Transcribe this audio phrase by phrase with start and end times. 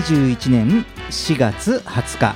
[0.00, 2.34] 2021年4月20日。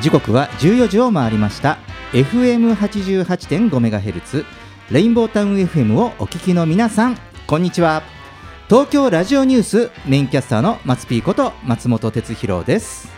[0.00, 1.78] 時刻は14時を回りました。
[2.12, 4.44] FM88.5MHz
[4.92, 8.04] レインボータウン FM をお聞きの皆さんこんにちは。
[8.68, 13.10] 東京ラジオニュースメインキャスターの松ピーこと松本哲弘です。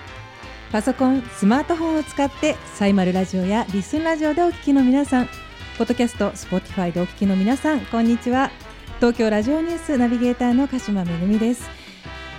[0.70, 5.29] パソコン、スマートフォンを使ってサイマルラジオやリスンラジオでお聞きの皆さん、
[5.77, 8.51] ポッドキャスト、スポティファイでお聞きの皆さん、こんにちは。
[8.96, 11.82] 東京ラジオニュースナビゲーターの鹿島めぐみです。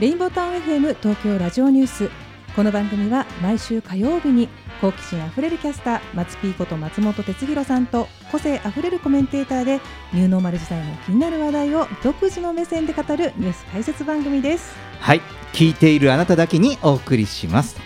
[0.03, 2.09] レインボータウン FM 東京ラジオニュース。
[2.57, 4.49] この番組は毎週火曜日に
[4.81, 9.79] 好奇心あふれるキャスター松ピーこと松本哲弘さんと個性あふれるコメンテーターで
[10.11, 14.75] ニューノーマル時代の気になる話題を独自の目線で語るニュース解説番組です。
[14.99, 15.21] はい。
[15.53, 17.77] 聞いているあなただけにお送りします。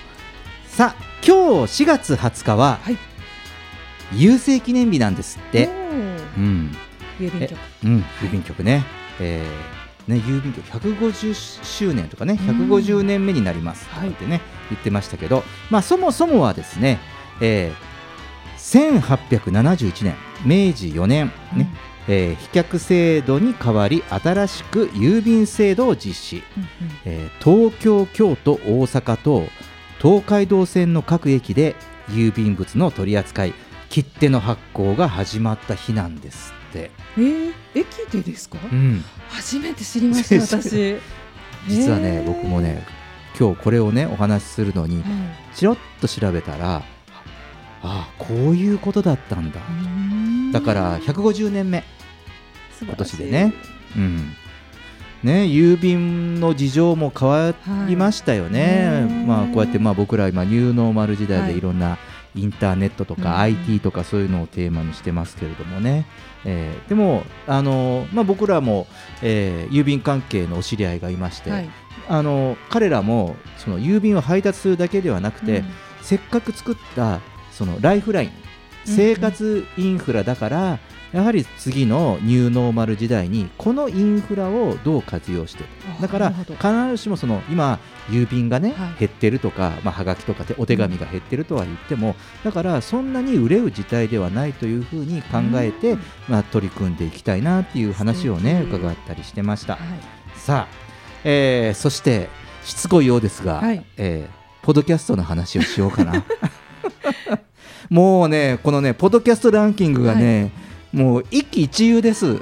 [0.65, 2.97] さあ今日4月20日は、はい。
[4.13, 5.67] 郵政記念日なんですって。
[6.35, 6.75] うん。
[7.19, 7.59] 郵便局。
[7.83, 8.83] うん、郵便局ね、
[9.19, 9.76] えー
[10.07, 16.99] ね郵便局150周年とかね、150年目になりますってね、言ってましたけど、まあそもそもはですね、
[17.41, 17.87] えー
[18.57, 21.69] 1871年、明治4年ね、
[22.07, 26.69] えー飛脚制度に代わり新しく郵便制度を実施、うんうん。
[27.05, 29.47] えー東京、京都、大阪と
[30.01, 31.75] 東海道線の各駅で
[32.09, 33.53] 郵便物の取り扱い、
[33.89, 36.91] 切手の発行が始まった日なんですって。
[37.17, 39.03] えー、駅でですか、うん。
[39.29, 40.97] 初めて知りました 私。
[41.67, 42.23] 実はね、へー。
[42.25, 42.85] 僕もね
[43.39, 45.03] 今日これをねお話しするのにはい。
[45.55, 46.83] ちらっと調べたらあ
[47.83, 49.59] あこういうことだったんだ。
[50.51, 51.83] だから150年目。
[52.81, 53.53] 今年でね。
[53.95, 54.33] うん。
[55.23, 57.53] ね郵便の事情も変わ
[57.87, 59.25] りましたよね、はい。
[59.25, 61.53] まあこうやってまあ僕ら今ニューノーマル時代はい。
[61.53, 61.97] でいろんな
[62.35, 63.37] インターネットとかうん。
[63.37, 66.05] IT とかそういうのをテーマにしてますけれどもね、
[66.45, 68.87] えーでもあの、まあ、僕らも、
[69.21, 71.69] えー郵便関係のお知り合いがいまして、はい。
[72.09, 75.65] あの彼らもその郵便を配達するだけではなくて、うん。
[76.01, 77.19] せっかく作った
[77.51, 78.29] そのライフライン
[78.87, 78.93] うん。
[78.93, 80.79] 生活インフラだから、
[81.13, 85.63] やはり次のニューノーマル時代にこのインフラをどう活用して
[85.97, 86.57] あだから必
[86.89, 87.79] ずしもその今
[88.09, 88.99] 郵便がね、はい。
[88.99, 95.99] 減ってるとか、まあ、はがきとかてお手紙が減ってるとは言ってもだからそんなに売れる事態ではないというふうに考えて、うん。
[96.27, 99.75] まあ、取り組んでいきたいなっていう話をね伺ったりしてました。
[99.75, 99.99] はい。
[100.35, 100.75] さあ、
[101.23, 102.29] えーそして
[102.63, 103.85] しつこいようですが、はい。
[103.97, 104.37] えー
[104.67, 106.25] ポッドキャストの話をしようかな。
[107.89, 110.51] もうねこのねポッドキャストランキングがね、
[110.97, 112.37] もう一喜一憂です。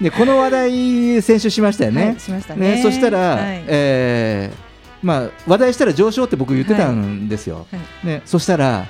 [0.00, 2.74] でこの話題先週しましたよね、はいしましたね。
[2.74, 3.64] ねそしたら、はい。
[3.68, 4.66] えー
[5.02, 8.06] まあ、話題したら上昇って僕言ってたんですよ、はい。
[8.06, 8.86] ね、そしたら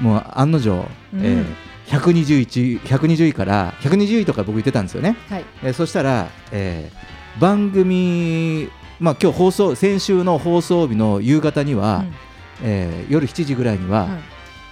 [0.00, 0.86] もう案の定、うん。
[1.22, 1.44] えー
[1.88, 5.44] 121 120位から120位とか僕言ってたんですよね、はい。
[5.62, 8.68] えーそしたら、えー番組、
[8.98, 12.14] まあ今日放送先週の放送日の夕方には、うん。
[12.62, 14.08] えー夜7時ぐらいには、は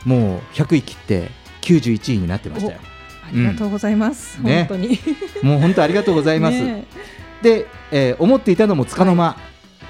[0.07, 0.09] い。
[0.09, 1.31] もう100位切って
[1.67, 2.79] 91位になってましたよ。
[3.27, 4.47] ありがとうございます、うん。
[4.47, 4.67] ね。
[4.69, 4.99] 本当に。
[5.43, 6.63] もう本当ありがとうございます。
[6.63, 6.85] ね。
[7.43, 9.37] で、えー思っていたのもつかの間、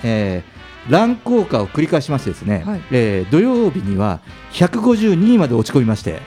[0.03, 0.57] えー
[0.91, 2.81] 乱高下を繰り返しましてですね、はい。
[2.93, 4.21] えー土曜日には
[4.53, 6.23] 152位まで落ち込みまして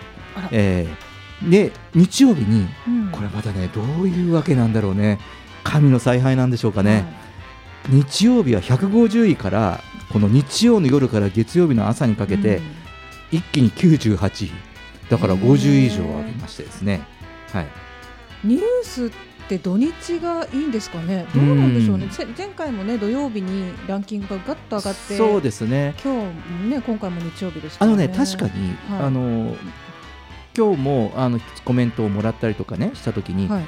[0.51, 3.09] えーで日曜日にうん。
[3.11, 5.19] これまたねどういうわけなんだろうね。
[5.63, 8.03] 神の采配なんでしょうかね、はい。
[8.03, 9.81] 日曜日は150位から
[10.11, 12.63] この日曜の夜から月曜日の朝にかけて、うん。
[13.31, 14.51] 一気に98位
[15.09, 17.01] だからへー50位以上上げましてですね、
[17.51, 17.67] はい、
[18.43, 19.11] ニュースっ
[19.49, 21.25] て土日がいいんですかね？
[21.33, 22.05] どうなんでしょうね。
[22.05, 25.95] う前回もね土曜日にランキングがガッと上がってそうですね。
[26.03, 29.05] 今日もね今回も日曜日でしたよあのね確かに、はい。
[29.07, 29.55] あの
[30.55, 33.65] 今日もあのコメントをもらったりとかねした時に、はい。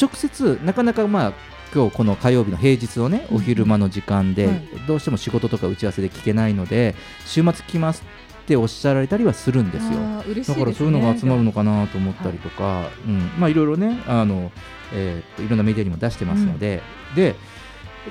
[0.00, 1.32] 直接なかなかまあ
[1.72, 3.36] 今日この火曜日の平日のねうん。
[3.36, 4.68] お昼間の時間で、はい。
[4.88, 6.96] どうしても仕事とか打ち合わせで聞けないので
[7.26, 8.02] 週末来ます
[8.42, 9.90] っておっしゃられたりはするんですよ。
[9.90, 14.50] ねだからそういうのが集まるのかなと思ったりとか、うん、まあいろいろねあの、
[14.92, 16.82] えーいろんなメディアにも出してますので、
[17.14, 17.36] で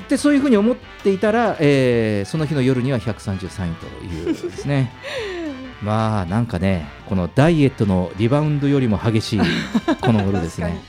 [0.10, 4.92] でそういうふうに思っていたら、えーその日の夜には133位というですね
[5.84, 9.40] まあなんかねこのダイエットのリバウンドよりも激しい
[10.02, 10.82] この頃ですね。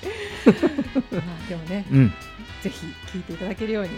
[0.46, 0.52] ま
[1.18, 2.12] あでもね、 うん
[2.62, 3.90] ぜひ聞いていただけるように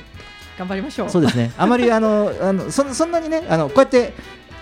[0.58, 1.10] 頑張りましょう。
[1.10, 1.52] そうですね。
[1.58, 4.14] あまりあのあのそそんなにねあのこうやって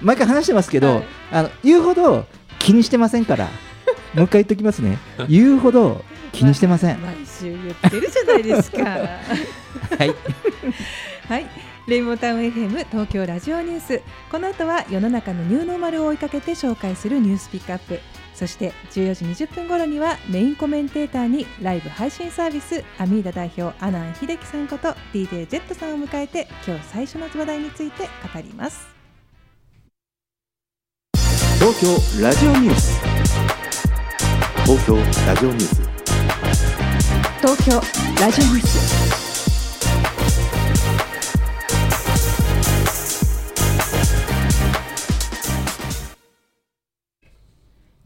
[0.02, 2.26] 毎回話してますけど、はいあの言うほど
[2.58, 3.48] 気にしてませんから。
[4.14, 4.98] もう一回言っておきますね。
[5.28, 7.00] 言うほど気にしてません。
[7.00, 8.84] 毎週言ってるじゃないですか。
[9.98, 10.14] はい。
[11.28, 11.46] はい。
[11.88, 17.98] レインボータウン FM 東京ラジオニュースこの後は世の中のニューノーマルを追いかけて紹介するニュースピックアップ
[18.34, 28.91] そして14時20分頃にはメインコメンテーターにライブ配信サービスアミーダ代表阿南秀樹さんこと DJ ジェットさんを迎えて今日最初の話題について語ります
[31.62, 31.86] 東京
[32.20, 33.00] ラジオニュース。
[34.64, 35.80] 東京ラジオニュース。
[37.40, 37.80] 東京
[38.20, 39.12] ラジオニュース。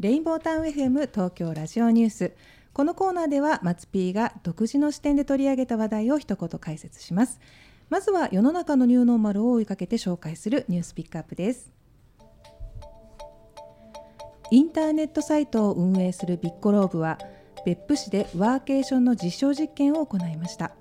[0.01, 2.33] レインボータウン FM 東京ラジオニュース。
[2.75, 7.41] このコーナーでは松 P が独自の視点で取り上げた話題を一言解説します。
[7.89, 11.76] まずは世の中のニューノーマルを追いかけて紹介するニュースピックアップです。
[14.51, 17.19] インターネットサイトを運営するビッコローブは
[17.65, 20.73] 別府市でワーケーションの実証実験を行いました。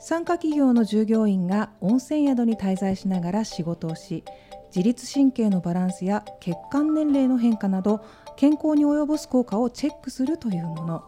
[0.00, 4.22] 参加企業の従業員が温泉宿に滞在しながら仕事をし
[4.68, 8.00] 自律神経のバランスや血管年齢の変化など
[8.36, 11.02] 健康に及ぼす効果をチェックするというもの。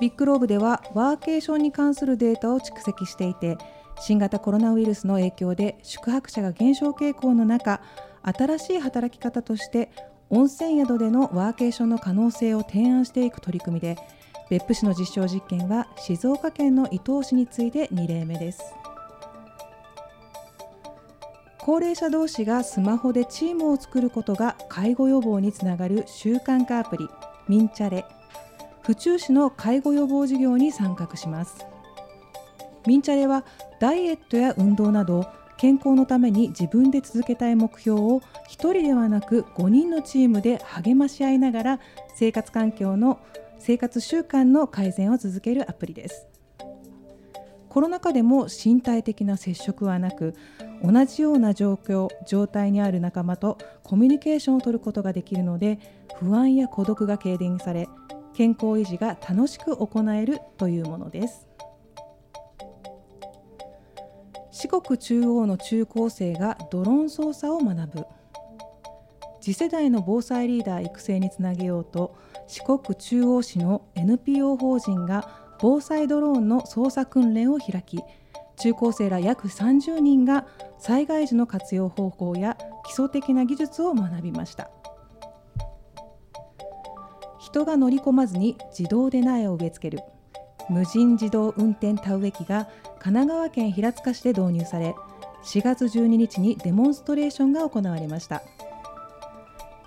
[0.00, 3.56] ビッグローブではワーケーションに関するデータを蓄積していて
[3.98, 7.80] 新型コロナウイルスの影響で宿泊者が減少傾向の中
[8.22, 9.90] 新しい働き方として
[10.30, 13.96] 温泉宿でのワーケーションの可能性を提案していく取り組みで
[14.48, 18.62] 別府市の実証実験は静岡県の伊東市に次いで2例目です。
[21.58, 27.08] 高齢者同士がスマホでチームを作ることが介護予防につながる習慣化アプリ
[27.48, 28.04] ミンチャレ。
[28.82, 31.66] 府中市の介護予防事業に参画します。
[32.86, 33.44] ミンチャレは
[33.80, 35.26] ダイエットや運動など
[35.58, 41.80] 健康のために自分で続けたい目標を1人ではなく5人のチームで励まし合いながら
[42.14, 43.18] 生活環境の
[43.58, 46.28] 生活習慣の改善を続けるアプリです。
[47.76, 50.34] コロナ禍でも身体的な接触はなく
[50.82, 55.78] 同じような状況状態にある仲間とコミュニケーションを取ることができるので
[56.18, 57.86] 不安や孤独が軽減され
[58.32, 61.45] 健康維持が楽しく行えるというものです。
[64.58, 68.06] 四国中央の中高生がドローン操作を学ぶ。
[69.38, 72.16] 次世代の防災リーダー育成につなげようと
[72.48, 75.28] 四国中央市の NPO 法人が
[75.60, 77.98] 防災ドローンの操作訓練を開き
[78.56, 80.46] 中高生ら約30人が
[80.78, 82.56] 災害時の活用方法や
[82.86, 84.70] 基礎的な技術を学びました。
[87.38, 90.02] 人が乗り込まずに自動で苗を植え付ける。
[90.68, 92.68] 無人自動運転田植え機が
[92.98, 94.94] 神奈川県平塚市で導入され
[95.44, 98.42] 4月12日にデモンストレーションが行われました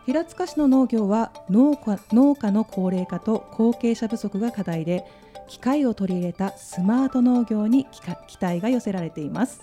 [0.05, 5.05] 平塚市の農業は農家農家の高齢化と後継者不足が課題で
[5.47, 7.85] 機械を取り入れたスマート農業に
[8.27, 9.61] 期待が寄せられています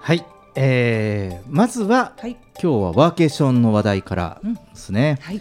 [0.00, 0.24] はい。
[0.56, 5.18] えーまずは、はい今日はワーケーションの話題からですね。
[5.22, 5.40] はい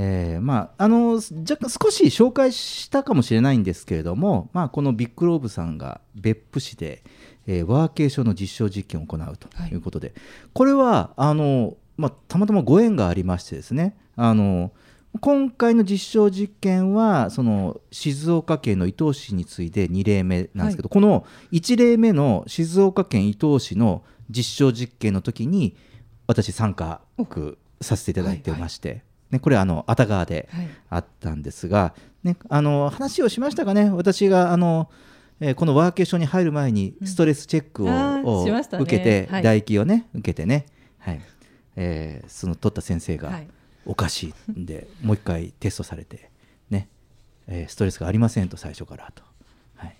[0.00, 7.02] えーまあ、あの若干少し紹介したかもしれないんですけれども、まあ、このビッグローブさんが別府市で、
[7.48, 9.74] えーワーケーションの実証実験を行うとい。
[9.74, 10.14] うことで、
[10.52, 14.70] これはあの、まあ、たまたまご縁がありましてですねあの
[15.20, 25.76] 今回の実証実験はその静岡県の伊東市に次いで2例目なんですけど、この1例目の静岡県伊東市の実証実験の時に
[26.28, 27.00] 私参加
[27.80, 30.68] させていただいてまして、ね、これあの熱川ではい。
[30.90, 31.94] あったんですが、
[32.24, 33.90] ね、あの話をしましたかね？
[33.90, 34.90] 私があの、
[35.40, 38.44] えーこのワーケーションに入る前にストレスチェックを,
[38.80, 39.42] 受けて、はい。
[39.42, 40.66] 唾液をね受けてね、
[40.98, 41.20] はい。
[41.76, 43.48] えーその取った先生が、はい。
[43.86, 46.30] おかしいんでもう一回テストされて、
[46.70, 46.88] ね。
[47.46, 49.22] えーストレスがありませんと最初からと、
[49.76, 49.96] はい、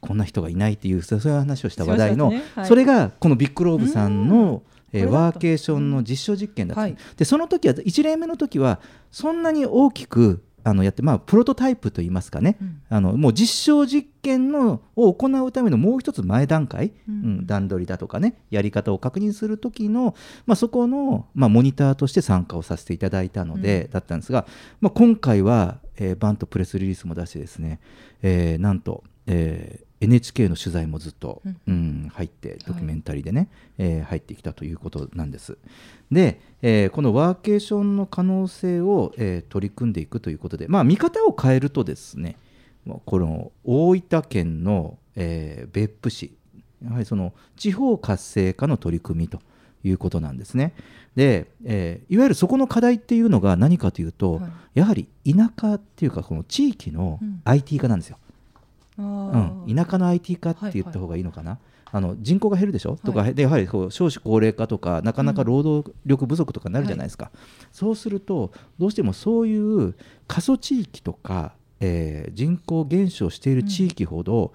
[0.00, 2.32] こんな人がいないっていうそういう話をした話題の、
[2.64, 4.62] それがこのビッグローブさんの、
[4.92, 6.96] えーワーケーションの実証実験だった、はい。
[7.16, 8.80] でその時は1例目の時は
[9.10, 12.56] そんなに大きくあのやって、まあ、プロトタイプといいますかね、
[12.88, 17.46] あのもう実証実験のを行うためのもう一つ前段階、うん。
[17.46, 18.36] 段取りだとかね。
[18.50, 20.14] やり方を確認する時の、
[20.46, 24.46] まあ、そこの、まあ、モニターとして参加をさせていただいたので、だったんですが、
[24.80, 27.80] まあ、今回は、えーバンとプレスリリースも出してですね、
[28.22, 35.56] えーなんと、えー NHK の取材もずっと、うんうん入ってドキュメンタリーでね、えー入ってきたということなんです。
[36.10, 42.36] で、えーこのワーケーションの可能性を、えー取り組んでいくということで、まあ、見方を変えるとですね
[42.84, 46.32] まあこの大分県の、えー別府市
[46.84, 49.40] やはりその地方活性化の取り組みと
[49.84, 50.74] いうことなんですね。
[51.14, 58.16] で、えーいわゆるそこの課題っていうのが何かというと、はいやはり田舎っていうかこの地域のうん IT 化なんですよ。
[58.26, 58.31] あ
[58.98, 61.58] うん、田舎の IT 化って言った方がいいのかな、
[61.90, 67.30] あの人口が減るでしょ、とかでやはりこう少子高齢化とかなかなか労働力不足とかになるじゃないですか、
[67.72, 69.94] そうするとどうしてもそういう
[70.26, 74.52] 過疎地域とか、えー人口減少している地域ほど、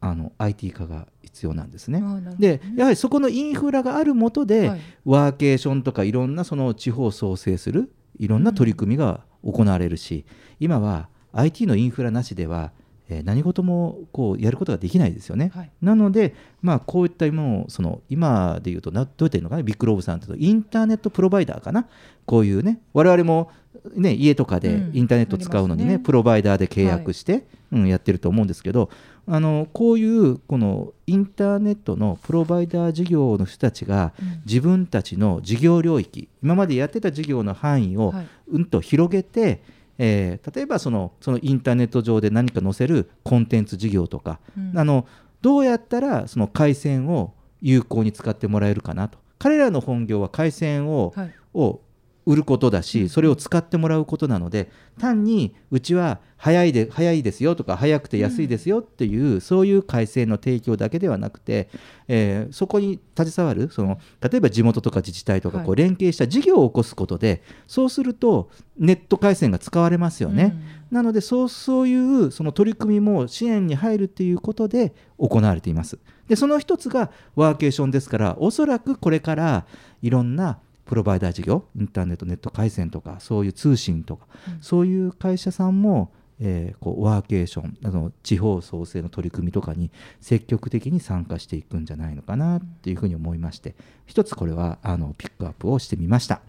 [0.00, 1.98] あの IT 化が必要なんですね。
[1.98, 4.80] あーなるほどでやはりそこのインフラがあるもとで、はい。
[5.04, 10.24] ワーケーションとかいろんなその地方を創生するいろんな取り組みが行われるし、
[10.60, 12.72] 今は IT のインフラなしでは、
[13.08, 15.50] えー何事もこうやることができないですよね。
[15.54, 15.70] はい。
[15.80, 19.62] なので、まあ、こういったものその今で言うとなどうやって言うのかな？
[19.62, 21.86] ビッグローブさんというとインターネットプロバイダーかな？
[22.26, 23.50] こういうね我々も、
[23.94, 24.96] ね、家とかでうん。
[24.96, 26.04] インターネット使うのにね,、ありますね。
[26.04, 28.90] プロバイダーで契約して、うん、やってると思うんですけど
[29.26, 34.42] あのこういうこのインターネットのプロバイダー事業の人たちがうん。
[34.46, 38.26] 自分たちの事業領域今までやってた事業の範囲をはい。
[38.50, 39.62] うんと広げて、
[39.98, 44.78] えー例えばそのそのインターネット上で何か載せるコンテンツ事業とか、うん。
[44.78, 45.06] あの
[45.42, 49.18] どうやったらその回線を有効に使ってもらえるかなと。
[49.38, 51.34] 彼らの本業は回線を,、はい。
[51.54, 51.80] を
[52.28, 54.70] 売ることだしそれを使ってもらうことなので
[55.00, 61.68] 単にうちは早いで早いですよとか早くて安いですよっていう、そういう回線の提供だけではなくて、
[62.06, 70.54] えーそこに携わるその例えば地元とか自治体とかはいこう連携した事業を起こすことで、そうするとネット回線が使われますよね。
[70.92, 75.98] なのでそうそういうその取り組みも支援に入るっていうことで行われています。
[76.28, 79.66] でその一つがワーケーションですからおそらくこれから
[80.02, 80.58] いろんな
[80.88, 84.26] プロバイダー事業インターネットネット回線とかそういう通信とか、
[84.60, 89.90] そういう会社さんも、えーこうワーケーションあの地方創生の取り組みとかに
[90.20, 93.74] 積極的に参加していくんじゃないのかなっていうふうに思いまして
[94.06, 96.40] 一つこれはあのピックアップをしてみました。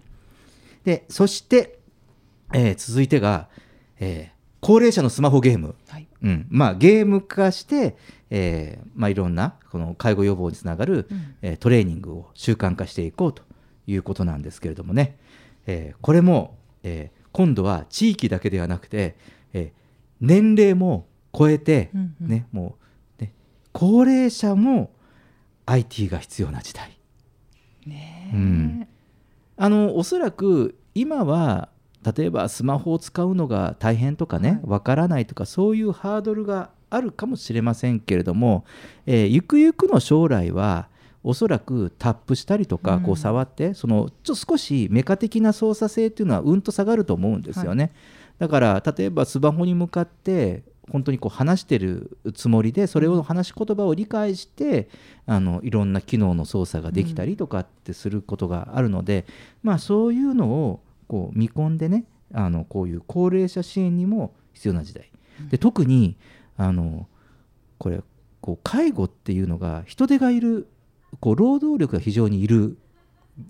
[0.86, 1.80] でそして、
[2.54, 3.50] えー続いてが、
[4.00, 6.08] えー高齢者のスマホゲーム、はい。
[6.22, 6.46] うん。
[6.50, 7.96] まあ、ゲーム化して、
[8.30, 11.36] えーまあ、いろんなこの介護予防につながる、うん。
[11.42, 13.42] えートレーニングを習慣化していこうと
[13.90, 15.18] いうことなんですけれどもね、
[15.68, 19.16] えーこれも、えー今度は地域だけではなくて、
[19.54, 19.80] えー
[20.22, 22.28] 年齢も超えて、うんうん。
[22.28, 22.78] ねも
[23.20, 23.34] うね、
[23.72, 24.92] 高齢者も
[25.66, 26.98] IT が必要な時代。
[27.86, 28.88] ねうん。
[29.58, 31.70] あのおそらく今は
[32.16, 38.66] 例えばスマホを使うのが大変とかねわ、からないとかそういうハードルがあるかもしれませんけれども、
[39.06, 40.88] えーゆくゆくの将来は
[41.24, 43.04] おそらくタップしたりとかうん。
[43.04, 47.92] こう触って、そのちょっと少しメカ的な操作性っていうのはうんと下がると思うんですよね。
[48.38, 54.90] だから例えばスマホに向かって本当にこう話してるつもりでそれを話し言葉を理解して
[55.26, 59.26] あのいろんな機能の操作ができたりとかってすることがあるので、
[59.62, 65.12] まあそういうのをこう見込んでねあのこういう高齢者支援にも必要な時代。
[65.50, 66.18] で特に
[66.58, 67.08] あの
[67.78, 68.02] これ
[68.42, 70.68] こう介護っていうのが人手がいる
[71.20, 72.78] こう労働力が非常にいる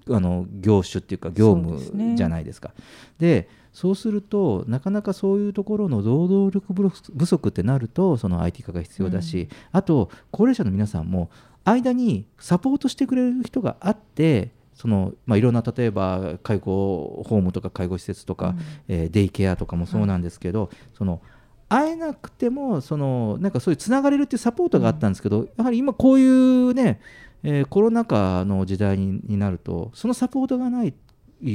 [0.09, 2.73] あの業種っていうか業務じゃないですか。
[3.17, 11.29] でそうするとなかなかそういうところの労働力不足ってなるとその IT 化が必要だし、あと高齢者の皆さんも
[11.63, 18.55] 間にサポートしてくれる人があってその、まあ、いろんな例えば介護ホームとか介護施設とか、
[18.87, 21.21] えーデイケアとかもそうなんですけど、その
[21.67, 26.99] 会えなくてもそのなんかそういうつながれるっていうサポートがあったんですけど、やはり今こういうね、
[27.43, 30.93] えーコロナ禍の時代にになるとそのサポートがない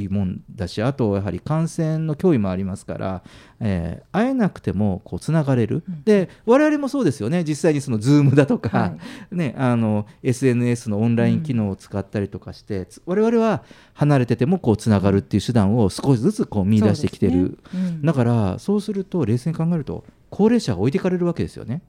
[0.09, 3.23] もんだしあとやはり感染の脅威もありますから、
[3.59, 7.43] えー会えなくてもこうつながれる、で我々もそうですよね。
[7.43, 8.93] 実際にその Zoom だとか、は
[9.29, 13.63] ね、あの SNS のオンライン機能を使ったりとかして、つ我々は
[13.93, 17.51] 離れててもこうつながるっていう手段を少しずつこう見出してきてる、ね。
[17.73, 18.01] うん。
[18.03, 21.81] だからそうすると冷静に考えると高齢者が置いていかれるわけですよね。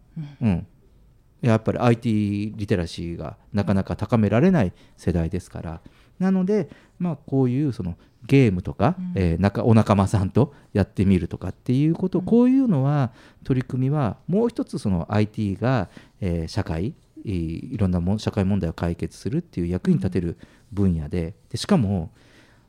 [0.42, 0.66] うん
[1.42, 5.80] やっぱり IT リテラシーがなかなか高められない世代ですから。
[6.18, 13.12] なので、まあ、こういうそのゲームとか、えー仲お仲間さんとやってみるとかっていうこと、こういうのは
[13.44, 15.88] 取り組みはもう一つその IT が、
[16.20, 20.38] えー社会いいろんなもん社会問題を解決するっていう役に立てる
[20.72, 21.34] 分野で。
[21.50, 22.10] でしかも、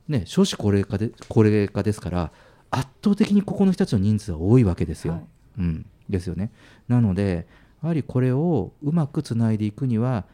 [0.08, 2.32] ね、少子高齢化で高齢化ですから
[2.72, 5.14] 圧倒的にここの人たちの人数は多いわけですよ。
[5.14, 5.24] はい。
[5.60, 6.52] うん、ですよね。
[6.88, 7.48] なので
[7.82, 10.26] やはりこれをうまくつないでいくには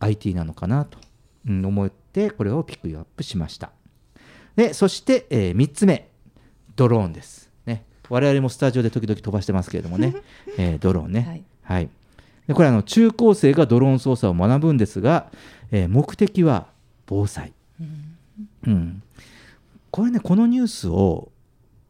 [0.00, 0.98] IT なのかなと
[1.48, 3.70] うん思ってこれをピックアップしました。
[4.56, 6.08] でそして、え3つ目
[6.76, 10.14] ドローンです、ね、我々もスタジオで時々飛ばしてますけれどもね、
[10.56, 11.88] えードローンね、はい。
[12.46, 15.30] でこれあの中高生がドローン操作を学ぶんですが、
[15.70, 16.68] えー目的は
[17.06, 17.52] 防災、
[18.66, 19.02] うん。
[19.90, 21.30] これねこのニュースを、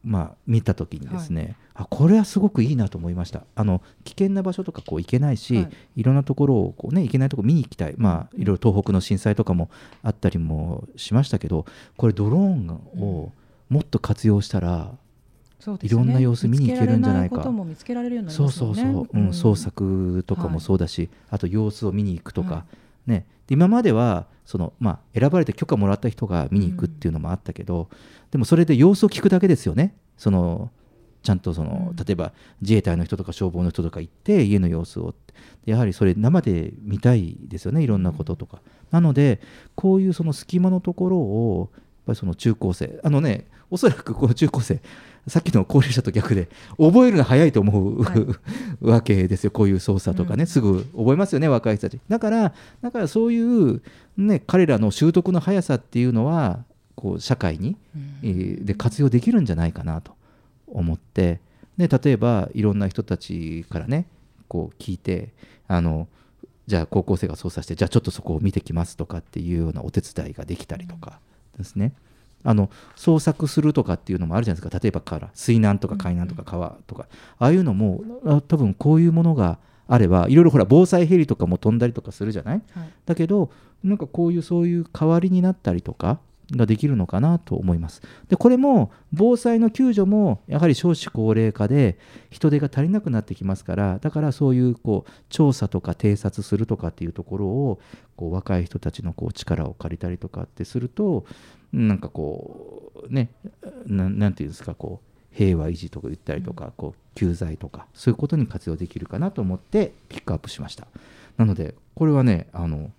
[0.03, 3.43] まあ、見た時にですね、あこれはすごくいいなと思いました。
[3.53, 5.69] あの危険な場所とかこう行けないし、はい。
[5.97, 9.69] い、ろんなところをこう、ね、行けないところ見に行きたい、まあ、いろいろ東北の震災とかも
[10.01, 11.65] あったりもしましたけど
[11.97, 13.31] これドローンを
[13.69, 14.91] もっと活用したら、
[15.67, 15.77] ね。
[15.81, 17.43] いろんな様子見に行けるんじゃないか。
[17.49, 18.27] 見つけられるように。
[18.27, 22.65] なりそうますよねそうそう、うん捜索とかもそうだし、あと様子を見に行くとか、は
[23.07, 27.89] ね、で今まではその、まあ、選ばれて許可もらった人が見に行くっていうのもあったけど、
[28.31, 29.95] でもそれで様子を聞くだけですよね。
[30.17, 30.69] その
[31.25, 31.95] ちゃんとその、うん。
[31.95, 35.13] 例えば自衛隊の人とか消防の人とか行って家の様子を
[35.65, 39.41] でやはりそれ生で見たいですよねいろんなこととか、なので
[39.73, 42.99] こういうその隙間のところをやっぱりその中高生。
[43.03, 44.79] あのねおそらくこの中高生
[45.27, 48.25] さっきの高齢者と逆で覚えるの早いと思う、はい。
[48.85, 49.51] わけですよ。
[49.51, 50.47] こういう操作とかね、うん。
[50.47, 51.99] すぐ覚えますよね若い人たち。
[52.07, 52.53] だから
[52.83, 53.81] だからそういう、
[54.17, 56.63] ね、彼らの習得の速さっていうのは
[56.95, 57.75] こう社会に、
[58.21, 60.13] えーで活用できるんじゃないかなと
[60.67, 61.39] 思って
[61.77, 64.07] で例えばいろんな人たちからね
[64.47, 65.33] こう聞いて
[65.67, 66.07] あの
[66.67, 71.19] じゃあ高校生が操作してじゃあちょっとそこを見てきますとかっていうようなお手伝いができたりとか
[71.57, 71.93] ですね、
[72.43, 74.79] あの捜索するとかっていうのもあるじゃないですか。
[74.79, 77.07] 例えばから水難とか海難とか川とか、
[77.39, 79.57] ああいうのもあ多分こういうものが
[79.87, 82.61] あればいろいろほら防災ヘリとかも飛んだりとかするじゃない？
[82.73, 82.89] はい。
[83.05, 83.51] だけど
[83.83, 86.19] なんかこういうそういう代わりになったりとか
[86.51, 88.01] ができるのかなと思います。
[88.29, 91.97] でこれも防災の救助もやはり少子高齢化で
[92.29, 97.79] 人手が足りなくなってきますからだからそういうこう調査とか偵察するとかっていうところを
[98.15, 101.25] こう若い人たちのこう力を借りたりとかってすると
[101.73, 103.31] なんかこうね
[103.85, 110.87] ななんていうんですかこう平和維持とか言ったりとか、こう救済とかそういうことに活用できるかなと思ってピックアップしました。
[111.37, 112.89] なのでこれはねあの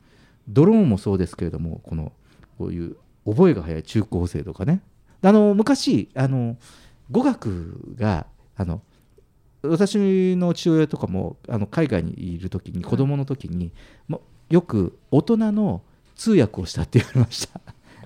[0.49, 2.13] ドローンもそうですけれどもこの
[2.59, 4.81] こういう覚えが早い中高生とかね。
[5.23, 6.57] あの昔あの
[7.11, 8.83] 語学があの
[9.63, 13.73] 私の父親とかもあの海外にいる時に子供の時に、
[14.07, 15.83] もよく大人の
[16.15, 17.61] 通訳をしたって言われました。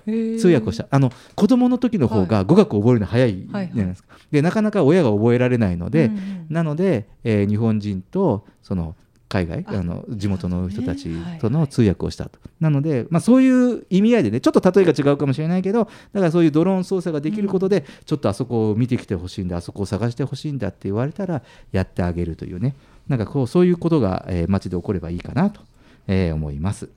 [0.05, 0.87] 通訳をした。
[0.89, 6.47] あの子供の時の方が語学を覚えるの早いじゃないですか、でなかなか親が覚えられないので、うんうん。
[6.49, 8.95] なので、えー日本人とその
[9.31, 21.41] 海外あの地元の人たちとの通訳をしたと、なので、まあ、そういう意味合いでねちょっと例えが違うかもしれないけどだからそういうドローン操作ができることで、ちょっとあそこを見てきてほしいんだあそこを探してほしいんだって言われたら
[21.71, 22.75] やってあげるというね。
[23.07, 25.61] なんかこうそういうことが、えー街で起こればいいかなと、
[26.07, 26.89] えー思います。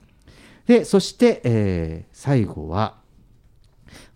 [0.66, 2.96] でそして、えー最後は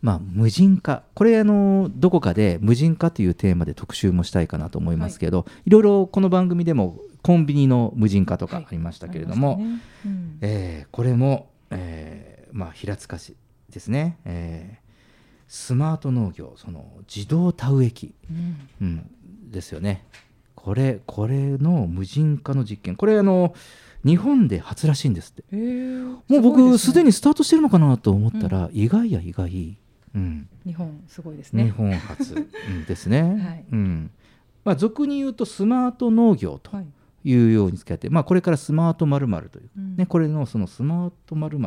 [0.02, 1.02] まあ、無人化。
[1.14, 10.14] これあのどこかで無人化というテーマで特集もしたいかなと思いますけど、い、ろいろこの番組でもコンビニの無人化とかありましたけれども、ありましたね。
[10.14, 10.38] うん。
[10.40, 13.37] えーこれも、えーまあ、平塚市
[13.70, 14.88] ですね、えー
[15.48, 18.57] スマート農業その自動田植え機、うん。
[18.83, 19.11] うん、
[19.50, 20.04] ですよね。
[20.54, 22.96] これこれの無人化の実験。
[22.96, 23.54] これあの
[24.04, 25.57] 日本で初らしいんですって。
[26.28, 29.76] もう僕ですでにスタートしてるのかなと思ったら、意外や意外、
[30.14, 33.64] うん、日本すごいです日ね本初うんですね、 はい。
[33.72, 34.11] うん。
[34.64, 36.83] まあ、俗に言うとスマート農業とは
[37.24, 39.96] いいうように使って、まあ、これからスマートまるという、うん。
[39.96, 41.59] ね、これのそのスマートまる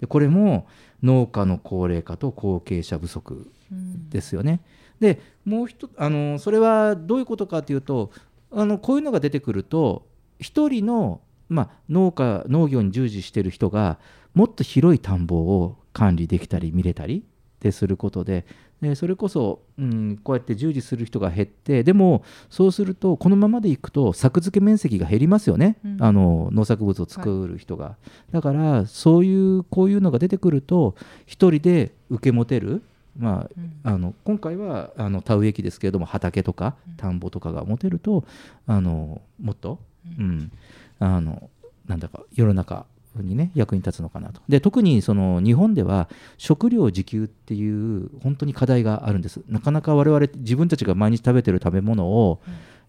[0.00, 0.66] でこれも
[1.02, 4.60] 農家の高齢化と後継者不足うんですよね。
[5.00, 8.10] でもう一つあのそれはどういうことかというと
[8.50, 10.06] あのこういうのが出てくると
[10.40, 13.98] 一人の、まあ、農家農業に従事している人が
[14.34, 18.44] もっと広い田んぼを管理できたり見れたりってすることで
[18.80, 25.96] でそれこそ、うん、こうやって従事する人が減ってでもそうするとこのままでいくと作付け面積が減りますよね、うん。
[26.00, 27.96] あの農作物を作る人が、
[28.30, 30.94] だからそういうこういうのが出てくると
[31.26, 32.82] 一人で受け持てる。
[33.18, 33.72] まあうん。
[33.82, 38.24] あの今回はあの田植え機ですけれども畑とか田んぼとかが持てると
[38.66, 39.80] あのもっと、
[40.18, 40.52] うん
[41.00, 41.50] あの
[41.86, 42.86] なんだか世の中
[43.22, 44.40] にね役に立つのかなと。
[44.48, 49.40] で特にその日本では食料自給っていう本当に課題があるんです。
[49.48, 52.40] なかなか我々自分たちが毎日食べてる食べ物を、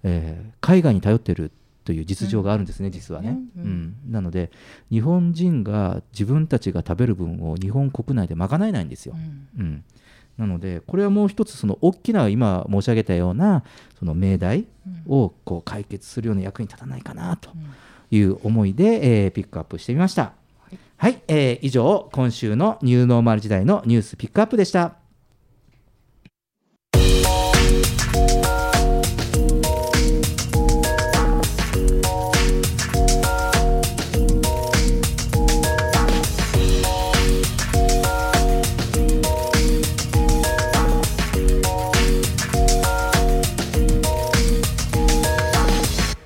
[0.04, 1.52] えー海外に頼ってる
[1.86, 3.68] という実情があるんですね、実はね、ううん。
[4.10, 4.52] んなので
[4.92, 9.16] 日本人が自分たちが食べる分を日本国内で賄えないんですよ、
[9.58, 9.60] うん。
[9.60, 9.84] うん、
[10.38, 13.64] なのでこれはもう一つその大きな今申し上げたような
[13.98, 14.66] その命題
[15.08, 17.50] をこう解決するような役に立たないかなと
[18.12, 20.34] いう思いで、えーピックアップしてみました。
[20.98, 24.96] はい、えー以上今週のニューノーマル時代のニュースピックアップでした。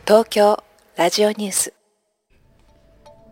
[0.05, 0.63] 東京
[1.03, 1.73] ラジオニュース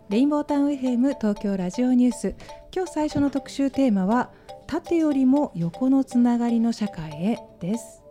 [0.10, 2.36] レインボータウン FM 東京ラジオニュース
[2.76, 4.30] 今日最初の特集テーマは
[4.68, 8.04] 縦よりも横のつながりの社会へです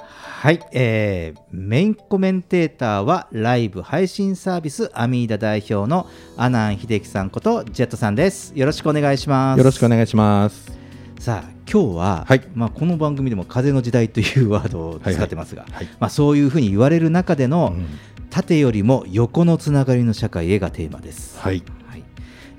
[0.00, 8.52] はい、えーメインコメンテーターはライブ配信サービスアミーダ代表の阿南秀樹さんことジェットさんです。
[8.56, 9.58] よろしくお願いします。
[9.58, 10.72] よろしくお願いします。
[11.20, 17.86] さあ今日は、はいまあ、この番組でも風の時代というワードを使ってますが、はいまあ、そういうふうに言われる中での、うん
[18.30, 21.38] 縦よりも横のつながりの社会へがテーマです。
[21.38, 21.62] はい。
[21.86, 22.02] はい。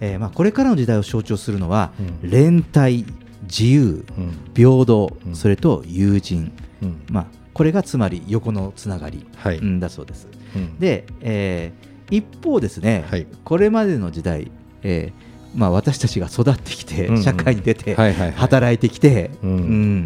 [0.01, 1.91] えーまあ、これからの時代を象徴するのは、
[2.23, 2.29] うん。
[2.29, 3.05] 連帯
[3.43, 4.33] 自由うん。
[4.55, 5.35] 平等、うん。
[5.35, 6.51] それと友人、
[6.81, 7.01] うん。
[7.09, 9.57] まあ、これがつまり横のつながり、はい。
[9.57, 10.27] うんだそうです。
[10.55, 10.79] うん。
[10.79, 13.27] で、えー一方ですね、はい。
[13.43, 14.49] これまでの時代、
[14.81, 18.31] えーまあ、私たちが育ってきて、うんうん社会に出て、はいはいはい。
[18.31, 19.49] 働いてきて、うん。
[19.51, 20.05] うん。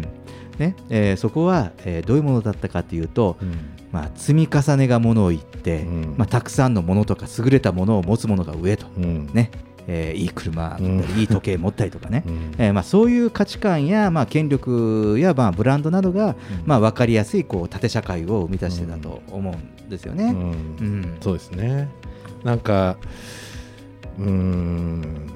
[0.58, 6.14] ねえーそこは、えーどういうものだったかというと、うんまあ、積み重ねがものを言って、うん。
[6.18, 9.30] まあ、たくさんのものとか優れたものを持つものが上と、うん。
[9.32, 9.52] ね。
[9.86, 11.00] えーいい車うん。
[11.16, 12.54] いい時計持ったりとかね、うん。
[12.58, 19.54] えーまあ、そういう価値観や、まあ、権力や、まあ、ブランドなどが、まあ、分かりやすいこう縦社会を生み出してたと思う
[19.86, 20.24] んですよね。
[20.24, 20.32] うん。
[20.32, 20.34] う
[20.82, 21.16] ん。
[21.20, 21.88] そうですね。
[22.42, 22.96] なんか、
[24.18, 25.30] うーん、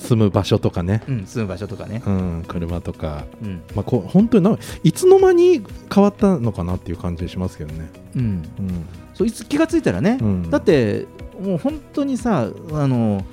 [0.00, 2.02] 住む場所とかね、うん、住む場所とかね。
[2.06, 3.62] うん、車とか、うん。
[3.74, 5.62] まあ、こう本当にないつの間に
[5.94, 7.90] 変わったのかなっていう感じしますけどね。
[8.16, 8.24] うん、う
[8.62, 8.86] ん。
[9.14, 10.50] そういつ気がついたらね、うん。
[10.50, 11.06] だって
[11.40, 13.24] もう本当にさあの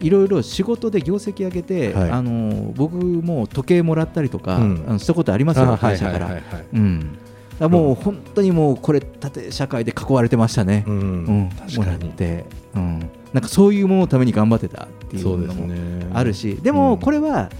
[0.00, 2.10] いろいろ仕事で業績上げて、はい。
[2.10, 4.84] あの僕も時計もらったりとか、うん。
[4.86, 6.26] あのしたことありますよ、あ会社から。
[6.26, 6.54] はいはいはい。
[6.54, 7.18] はいうん。
[7.58, 10.84] だもう本当にもうこれ縦社会で囲われてましたね。
[10.86, 10.94] うん。
[10.94, 11.50] うん。
[11.50, 12.08] 確もからに。
[12.08, 16.06] って、うん、なんかそういうもののために頑張ってたっていそうのもね。
[16.12, 17.50] あるし、でもこれ、れは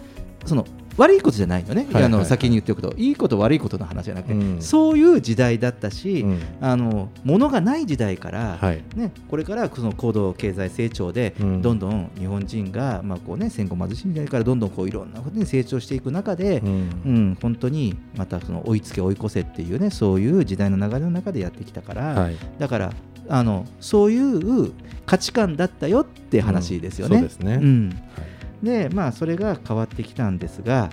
[0.45, 8.83] その悪いことじゃないのね、あの先に言っておくといいこと悪いことの話じゃなくて、うんそういう時代だったし、うんあの物がない時代から、はい。
[8.95, 22.37] ね、これからその高度経済成長で、うんどんどん日本人が、まあこうね、戦後貧しい時代からどんどんこういろんなことに成長していく中で、ううんん本当にまたその追いつけ追い越せっていうねそういう時代の流れの中でやってきたから、はい。
[22.59, 22.93] だから
[23.33, 24.73] あのそういう
[25.07, 27.17] 価値観だったよって話ですよね。
[27.17, 27.55] そうですね。
[27.55, 27.89] うん。
[27.89, 27.95] は
[28.63, 28.67] い。
[28.67, 30.91] でまあそれが変わってきたんですが、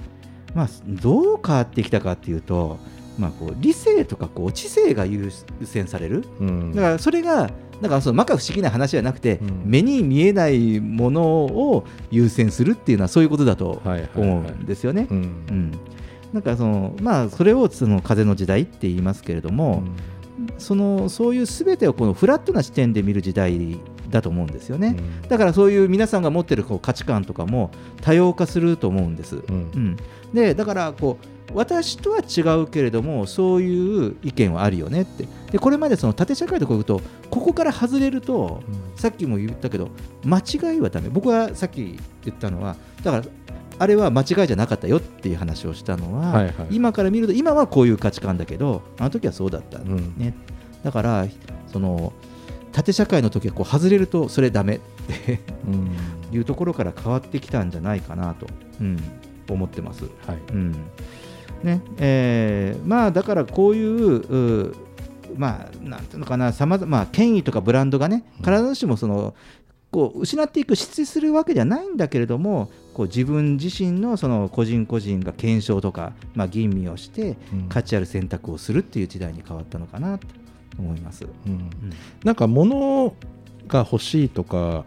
[0.55, 2.79] まあ、どう変わってきたかっていうと、
[3.17, 5.29] まあ、こう理性とかこう知性が優
[5.65, 6.23] 先される。
[6.39, 6.71] うん。
[6.73, 9.61] だからそれがだからその摩訶不思議な話じゃなくて、うん。
[9.65, 13.81] 目に見えないものを優先するっていうのはそういうことだと
[14.15, 15.07] 思うんですよね。
[15.11, 15.17] うん。
[15.17, 15.21] う
[15.51, 15.71] ん。
[16.31, 19.83] なんかそのまあそれをその風の時代って言いますけれども、
[20.57, 24.95] そのそういうすべてをこのフラットな視点で見る時代だと思うんですよね。
[25.27, 27.71] だからそういう皆さんが持ってるこう価値観とかも
[28.01, 29.37] 多様化すると思うんです。
[29.37, 29.53] うん。
[29.53, 29.97] うん、
[30.33, 35.27] でだからこう私とは違うけれどもそういう意見はあるよねって。
[35.51, 38.61] でこれまでその縦社会とこういうとここから外れると、
[38.95, 39.89] さっきも言ったけど
[40.23, 41.09] 間違いはダメ。
[41.09, 43.23] 僕はさっき言ったのはだから
[43.79, 46.53] あれは間違いじゃなかったよっていう話をしたのは、はいはい。
[46.69, 50.13] 今から見ると今はこういう価値観だけどあの時はそうだった、うん。
[50.17, 50.33] ね、
[50.83, 51.25] だから
[51.71, 52.13] その
[52.73, 54.79] 縦社会の時はこう外れるとそれダメっ
[55.25, 55.95] てうん。
[56.31, 58.45] いうところから変わってきたんじゃないかなと、
[58.79, 58.99] うん、
[59.49, 60.03] 思ってます。
[60.27, 60.37] はい。
[60.51, 60.71] うん。
[61.63, 64.75] ねえーまあ、だからこういうう
[65.37, 69.33] まあ、なんていうのかな、さまざまあ、権威とかブランドがね、必ずしもその
[69.91, 77.69] こう失っていく、失墜するわけじゃないんだけれども、こう自分自身のその個人個人が検証とか、まあ、吟味をして、うん。
[77.69, 80.27] 価値ある選択をするっていう時代に変わったのかなと
[80.77, 81.23] 思います。
[81.23, 81.69] うん。
[82.25, 83.15] なんか物
[83.69, 84.83] が欲しいとか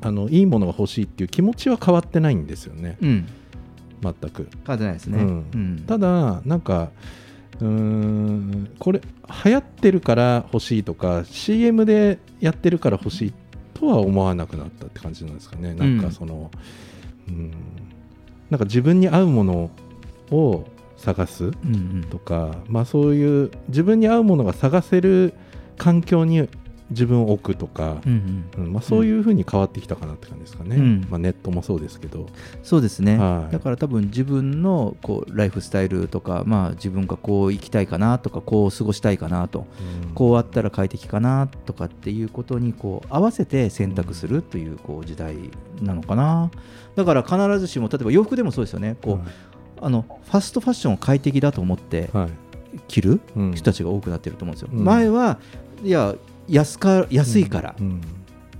[0.00, 3.26] あのいいものが欲しいっていう気持ちは変わってないんですよね、うん、
[4.02, 4.48] 全く。
[4.50, 5.22] 変わってないですね。
[5.22, 5.50] うん。
[5.54, 5.84] うん。
[5.86, 6.90] ただなんか
[7.60, 9.02] うーんこれ
[9.44, 13.32] 流行ってるから欲しいとか CM でやってるから欲しい
[13.74, 15.74] とは思わなくなったって感じなんですかね。
[15.74, 16.60] なんかその、うん、
[18.50, 19.70] なんか自分に合うもの
[20.30, 20.64] を
[20.96, 22.06] 探すうんうん。
[22.10, 25.34] とか、まあ、そういう自分に合うものが探せる
[25.78, 26.48] 環境に
[26.90, 28.44] 自分を置くとか、うん。
[28.58, 31.06] うんまあ、そういうふうに変わってきたかなって感じですかね、うん。
[31.08, 32.26] まあ、ネットもそうですけど、
[32.62, 33.52] そうですね、はい。
[33.52, 39.66] だから多分自分のこうライフスタイルとか、まあ、自分がこう生きたいかなとかこう過ごしたいかなと、
[40.04, 40.14] うん。
[40.14, 45.36] こうあったら快適かなとかっていうことにこう合わせて選択するというこう時代
[45.80, 46.50] なのかな
[46.96, 48.96] だから必ずしも例えば洋服でもそうですよね。
[49.02, 49.22] こう、はい。
[49.82, 52.30] あのファストファッションを快適だと思ってはい。
[52.88, 53.52] 着るうん。
[53.54, 54.84] 人たちが多くなってると思うんですよ、うん。
[54.84, 55.38] 前は
[55.82, 56.14] いや
[56.48, 58.00] 安か安いからうん。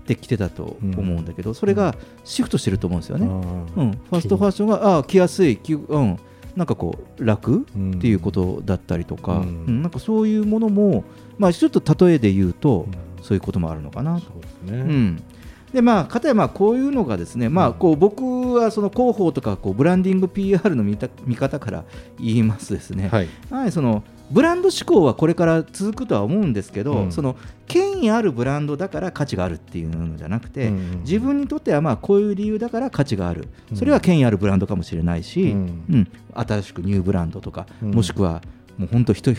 [0.00, 6.18] って着てたと思うんだけど、それがシフトしてると思うんですよね、うん、ファストファッションがあ着やすい着、うん、
[6.56, 7.94] なんかこう楽うん。
[7.94, 9.64] っていうことだったりとか、うん。
[9.66, 9.82] うん。
[9.82, 11.04] なんかそういうものも、
[11.38, 12.86] まあ、ちょっと例えで言うと、
[13.22, 14.20] そういうこともあるのかな。
[14.20, 14.26] と。
[14.26, 15.22] そうですね、うん
[15.72, 21.84] でまあ、かたやまあこういうのがですね、まあ、こう僕はその広報とかこうブランディング PR の見た見方から
[22.18, 23.28] 言いますですね、はい。
[23.50, 27.12] はい、そのブランド志向はこれから続くとは思うんですけど、うん。
[27.12, 31.00] その権威あるブランドだから価値があるっていうのじゃなくて、うん。
[31.00, 33.76] 自分にとってはまあこういう理由だから価値がある、うん。
[33.76, 35.62] それは権威あるブランドかもしれないし、ううん
[36.00, 36.08] ん。
[36.34, 37.90] 新しくニューブランドとか、うん。
[37.90, 38.40] もしくは
[38.78, 39.32] もう本当人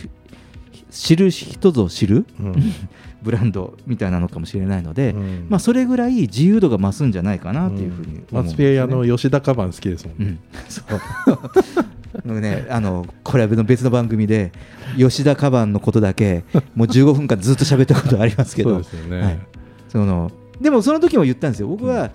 [0.89, 2.55] 知る人ぞ知る、うん。
[3.21, 5.45] ブランドみたいなのかもしれないので、うん。
[5.47, 8.43] まあ、それぐらい自由度が増すんじゃないかなというふうに思うんですよね。
[8.43, 10.38] マツピエ屋の吉田カバン好きですもんね、
[12.25, 14.51] うん、ね、あのこれは別の番組で
[14.97, 16.43] 吉田カバンのことだけ
[16.75, 18.71] もう15分間ずっと喋ったことありますけど。
[18.73, 19.21] そうですよね。
[19.21, 19.39] はい。
[19.88, 21.67] そのでもその時も言ったんですよ。
[21.67, 22.12] 僕は、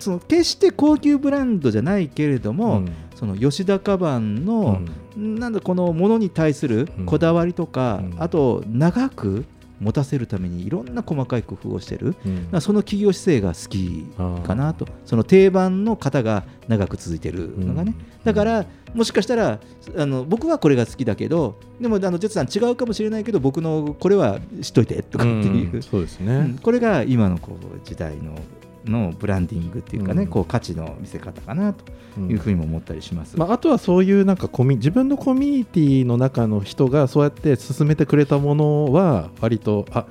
[0.00, 4.80] その決して高級ブランドじゃないけれども、うんその吉田カバンの、
[5.16, 8.16] なんだこのものに対するこだわりとか、うん。
[8.18, 9.44] あと長く
[9.80, 12.14] 持たせるためにいろんな細かい工夫をしてる、
[12.52, 12.60] うん。
[12.60, 14.06] その企業姿勢が好き
[14.46, 14.86] かなと。
[15.04, 19.58] その定番の型が長く続いてるのがね、だからもしかしたら
[19.96, 25.82] あの僕はこれが好きだけどでもあのジェツさん違うかもしれないけど僕のこれはしといてとかっていう、うん。
[25.82, 26.58] そうですね、うん。
[26.58, 28.38] これが今のこう時代の
[28.84, 30.28] のブランディングっていうかね、うん。
[30.28, 33.38] こう価値の見せ方かなというふうにも思ったりします。
[33.38, 40.06] まあ、あとはそういうなんかコミ自分のコミュニティの中の人がそうやって進めてくれたものは割とあ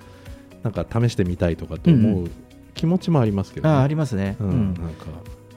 [0.63, 2.31] なんか試してみたいとかと思うう
[2.73, 3.75] 気持ちもありますけど、ね。
[3.75, 4.49] あありますね、うん。
[4.49, 4.73] うん。
[4.73, 5.05] なんか。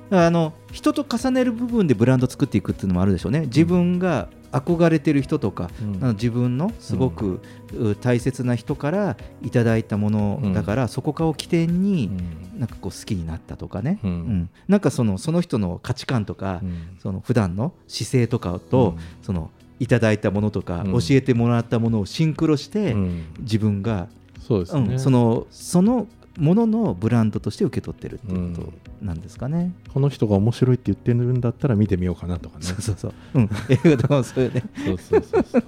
[0.08, 3.40] あの人と重ねる部分でブランド作っていくっていうのもあるでしょうね。
[3.46, 5.96] 自分が憧れてる人とか、うん。
[6.02, 7.40] あの自分のすごく、
[7.72, 12.10] う大切な人からいただいたものだから、そこかを起点に、
[12.56, 14.10] なんかこう好きになったとかね、うん。
[14.10, 14.50] うん。
[14.68, 16.96] なんかそのその人の価値観とか、うん。
[16.98, 19.02] その普段の姿勢とかと、うん。
[19.22, 20.92] そのいただいたものとか、うん。
[20.92, 23.24] 教えてもらったものをシンクロして、うん。
[23.40, 24.08] 自分が
[24.46, 24.98] そうですね、うん。
[24.98, 28.72] そのそのもののブランドとして受け取ってるっていうこと
[29.04, 29.72] なんですかね。
[29.92, 33.12] この人が面白いって言ってるんだったら見てみようかなとかねそうそうそう。
[33.34, 34.62] うん、映画とかもそうよね。
[34.84, 35.64] そうそうそうそう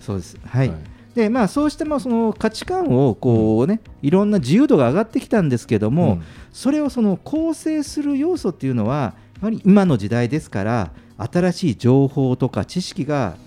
[0.00, 0.38] そうです。
[0.44, 0.68] はい。
[0.68, 0.78] はい
[1.16, 6.22] でまあそうしてまあその価値観をこうね、いろんな自由度が上がってきたんですけども、うん
[6.52, 13.45] それをその構成する要素っていうのはやはり今の時代ですから新しい情報とか知識が不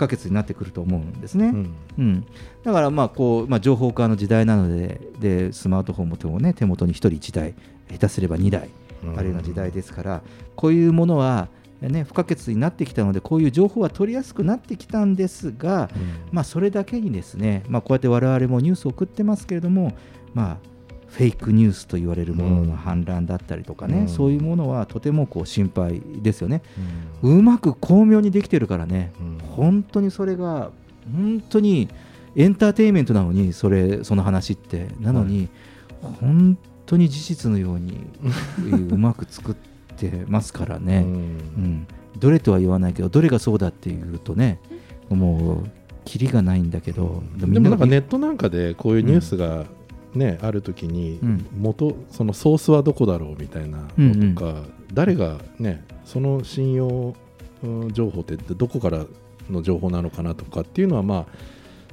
[0.00, 1.46] 可欠になってくると思うんですね。
[1.46, 1.74] うん。
[1.98, 2.26] うん、
[2.64, 7.54] だからまあこう、まあ、情報化の時代なのででスマートフォンもね、手元に1人1台
[7.90, 8.70] 下手すれば2台
[9.04, 9.18] うん。
[9.18, 10.22] あるような時代ですから、
[10.56, 11.48] こういうものは、
[11.80, 15.88] ね、不可欠になってきたのでこういう情報は取りやすくなってきたんですが、
[16.30, 19.94] まあ、それだけにですね、まあ、こうやって我々もニュースを送ってますけれども、
[20.34, 20.69] まあ、
[21.10, 24.08] フェイクニュースと言われるものの氾濫だったりとかね、うん。
[24.08, 26.62] そういうものはとてもこう心配ですよね。
[27.22, 29.12] うまく巧妙にできてるからね、
[29.56, 30.70] 本当にそれが
[31.12, 31.88] 本当に
[32.36, 34.86] エンターテインメントなのにそれその話って。
[35.00, 35.48] なのに、
[36.20, 38.06] 本当に事実のように
[38.90, 39.54] うまく作っ
[39.96, 41.08] てますからね、う
[41.60, 41.86] ん。
[42.18, 44.58] どれとは言わないけどどれがそうだっていうとね
[45.08, 45.70] もう
[46.04, 49.66] キリがないんだけど、でもなんかネットなんかでこういうニュースが、
[50.14, 51.46] ねあるときにうん。
[51.56, 57.14] 元そのソースはどこだろうみたいなのとか、誰がねその信用
[57.62, 59.04] うん情報ってどこから
[59.50, 61.50] の情報なのかなとかっていうのはまあ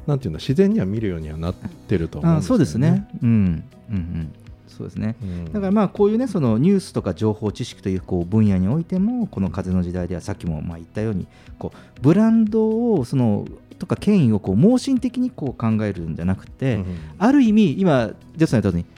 [0.08, 3.08] なんていうんだ自然には見るようにはなってると思うんですよあそうですね。
[3.21, 3.30] うん。
[3.30, 4.34] うんうん。
[4.67, 5.45] そうですね、うん。
[5.45, 11.27] だからまあこういうねそのニュースとか情報知識というこう分野においてもこの風の時代ではさっきもまあ言ったように
[11.58, 13.45] こうブランドをその
[13.79, 16.79] とか権威をこう盲信的にこう考えるんじゃなくて、
[17.17, 18.97] ある意味今ジェフさん言ったように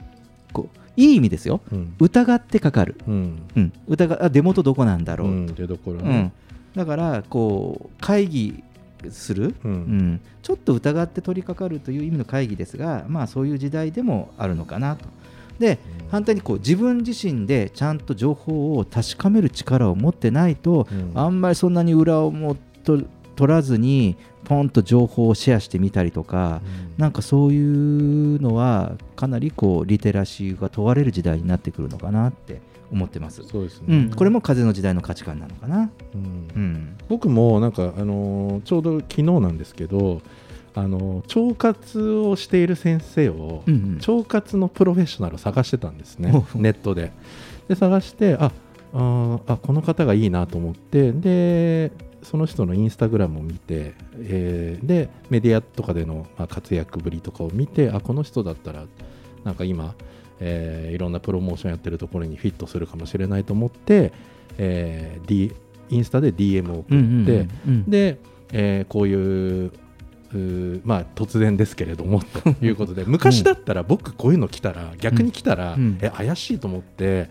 [0.52, 1.94] こういい意味ですよ、うん。
[1.98, 3.42] 疑ってかかる、うん。
[3.56, 3.72] うん。
[3.88, 6.32] 疑あ出元どこなんだろう、うん出どころうねん、
[6.74, 8.62] だからこう会議
[9.08, 9.72] する、うん。
[9.72, 10.20] うん。
[10.42, 15.06] ちょっと疑って取り掛かるという意味の会議ですが、まあ、そういう時代でもあるのかなと。
[15.58, 15.78] で
[16.10, 21.12] 反対にこう自分自身でちゃんと情報を確かめる力を持ってないと、うん。
[21.14, 22.98] あんまりそんなに裏をもと
[23.40, 26.60] 取らずにポンと情報をシェアしてみたりとか、
[26.98, 32.60] なんかそういうのはかなりこうリテラシーが問われる時代になってくるのかなって
[32.92, 33.42] 思ってます。
[33.44, 33.86] そうですね。
[33.88, 35.90] うん、これも風の時代の価値観なのかな。
[36.14, 36.48] うん。
[36.54, 40.20] うん、僕もなんか、あのーちょうど昨日なんですけど、
[40.74, 44.16] あのー腸活をしている先生を、うんうん。
[44.18, 46.30] 腸活のプロフェッショナルを探してたんですね。
[46.54, 47.12] ネットで。
[47.68, 48.52] で探してあ
[48.92, 51.12] あこの方がいいなと思って。
[51.12, 58.84] でその人のインスタグラムを見て、えーでメディアとかでの、まあ、活躍ぶりとかを見てあこの人だったら
[59.44, 59.94] なんか今、
[60.40, 64.12] えーいろんなプロモーションやってるところにフィットするかもしれないと思って、
[64.58, 65.54] えー D、
[65.90, 67.90] インスタで DM を送って、うんうんうんうん。
[67.90, 68.18] で、
[68.52, 69.72] えーこういう
[70.84, 72.20] まあ突然ですけれども
[72.60, 75.98] ということで昔だったら僕こういうの来たら逆に来たら、うん。
[76.00, 77.28] え怪しいと思って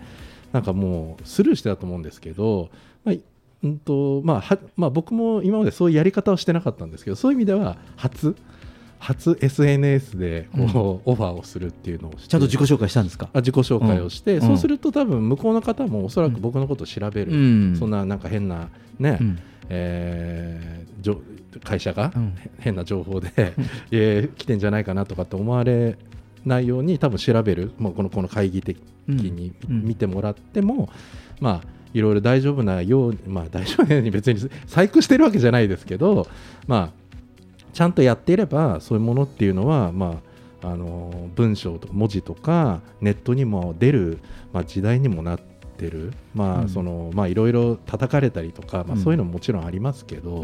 [0.52, 2.70] なんかもうスルーしてたと思うんですけど、
[3.06, 3.22] まあい
[3.64, 8.36] うんとまあはまあ、僕も今までそういうやり方をしてなかったんですけどそういう意味では初
[9.00, 13.30] 初 SNS でこう、オファーをするっていうのをちゃんと自己紹介したんですか？
[13.34, 14.42] あ自己紹介をして、うん。
[14.42, 17.76] そうすると多分向こうの方もおそらく僕のことを調べる、うん。
[17.78, 18.68] そんななんか変な
[19.00, 19.40] ね、うん。
[19.70, 21.22] えーじょ
[21.64, 22.36] 会社がうん。
[22.60, 23.32] 変な情報で、
[23.92, 25.98] えー来てんじゃないかなとかって思われ
[26.46, 29.84] ないように多分調べる、もうこのこの会議的にうん。
[29.86, 30.90] 見てもらっても、
[31.40, 36.28] まあいろいろ大丈夫なように、 まあ、大丈夫なように 別に細工してるわけじゃないですけど、
[36.68, 36.92] まあ、
[37.74, 40.22] ちゃんとやっていればそういうものっていうのは、ま
[40.62, 44.20] あ、あの文章とか文字とかネットにも出る、
[44.54, 45.40] まあ、時代にもなっ
[45.78, 46.70] てる、まあうん。
[46.70, 49.04] そのまあ、いろいろ叩かれたりとか、まあ、うん。
[49.04, 50.44] そういうのももちろんありますけど、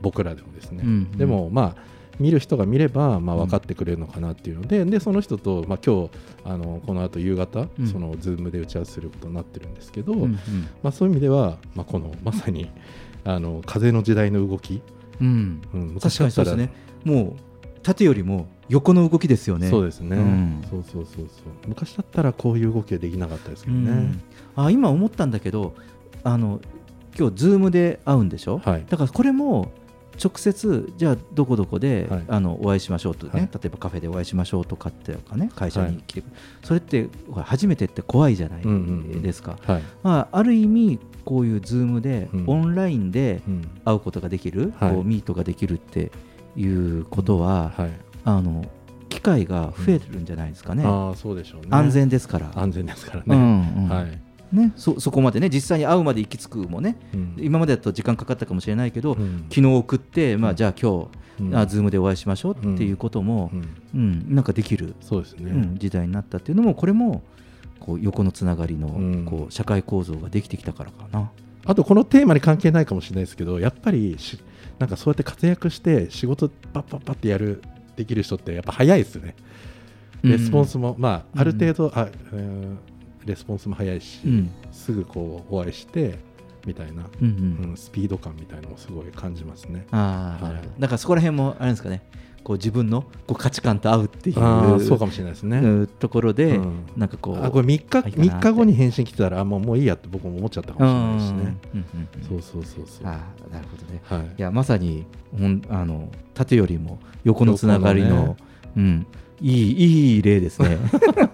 [0.00, 0.82] 僕らでもですね、
[1.16, 6.10] でもまあ見る人が見れば、まあ、分かってくれるのかなっていうので,、でその人と、まあ、今日
[6.44, 7.86] あのこの後夕方、うん。
[7.88, 10.34] その Zoom で打ち合わせすることになってるんですけど、うんうん。
[10.82, 12.70] まあ、そういう意味では、まあ、このまさに
[13.24, 14.82] あの風の時代の動き、
[15.20, 15.62] うん。
[15.72, 16.70] うん確かにそうですね。
[17.04, 17.50] もう
[17.82, 19.70] 縦よりも横の動きですよね。
[19.70, 20.62] そうですね、ん。
[20.68, 21.26] そうそうそうそう。
[21.66, 24.22] 昔だったらこういう動きはできなかったですけどね、うん。
[24.56, 25.74] あ今思ったんだけど
[26.22, 26.60] あの
[27.18, 28.84] 今日ズームで会うんでしょ、はい。
[28.88, 29.72] だからこれも
[30.22, 32.24] 直接じゃあどこどこで、はい。
[32.28, 33.42] あのお会いしましょうとね、はい。
[33.42, 36.22] 例えばカフェでお会いしましょうとかっていうかね会社に来て、
[36.62, 37.08] それって
[37.42, 38.80] 初めてって怖いじゃないうんうんう
[39.16, 39.22] ん。
[39.22, 39.82] ですか、はい。
[40.02, 42.44] まあ、ある意味こういうズームで、うん。
[42.46, 43.62] オンラインでうん。
[43.84, 44.94] 会うことができる、はい。
[44.94, 46.12] こう meet ができるって
[46.56, 47.90] いうことは、はい。
[48.24, 48.64] あの
[49.08, 51.68] 機会が増えるんじゃないですかね、ああそうでしょうね。
[51.70, 52.52] 安全ですから。
[52.54, 53.88] 安全ですからね、うんうん。
[53.88, 54.20] はい
[54.52, 57.36] ね、そそこまでね実際に会うまで行き着くもね、うん。
[57.38, 59.46] 今までだと時間かかったかもしれないけど、うん。
[59.48, 61.08] 昨日送って、まあ、じゃあ今
[61.38, 61.56] 日、うん。
[61.56, 63.50] あズームでお会いしましょうっていうことも、
[63.94, 64.26] うん。
[64.34, 65.50] なんかできる、そうですね。
[65.50, 67.22] うん時代になったっていうのもこれも
[67.78, 69.24] こう横のつながりの、ん。
[69.24, 71.30] こう社会構造ができてきたからかな。
[71.64, 74.40] あとこのテーマに関係ないかもしれないですけどやっぱりし
[74.78, 77.62] なんかそうやって活躍して仕事パッパッパってやる
[77.96, 79.36] できる人ってやっぱ早いですね。
[80.22, 82.78] レスポンスも、まあある程度、あうん
[83.24, 84.50] レスポンスも早いし、うん。
[84.72, 86.18] すぐこうお会いして
[86.66, 87.28] みたいな、うん
[87.60, 87.70] うん。
[87.70, 89.86] うんスピード感みたいなのもすごい感じますね。
[89.90, 90.54] あーはい。
[90.54, 90.80] なるほど。
[90.80, 92.02] だからそこら辺もあれですかね。
[92.42, 94.36] こう自分のこう価値観と合うっていう。
[94.80, 95.58] そうかもしれないですね。
[95.58, 96.86] うんところで、うん。
[96.96, 98.20] なんかこうあこれ3日いいかなって。
[98.20, 101.56] 3日後に返信来てたらあもうもういいやって僕も思っちゃったかもしれないしね。
[101.74, 102.28] うんうんうんうん。
[102.28, 104.26] そうそうそうそうあーなるほどね、はい。
[104.38, 105.04] いやまさに
[105.38, 108.36] ほんあの縦よりも横のつながりのね。
[108.76, 109.06] うん、
[109.40, 110.78] いいいい例ですね。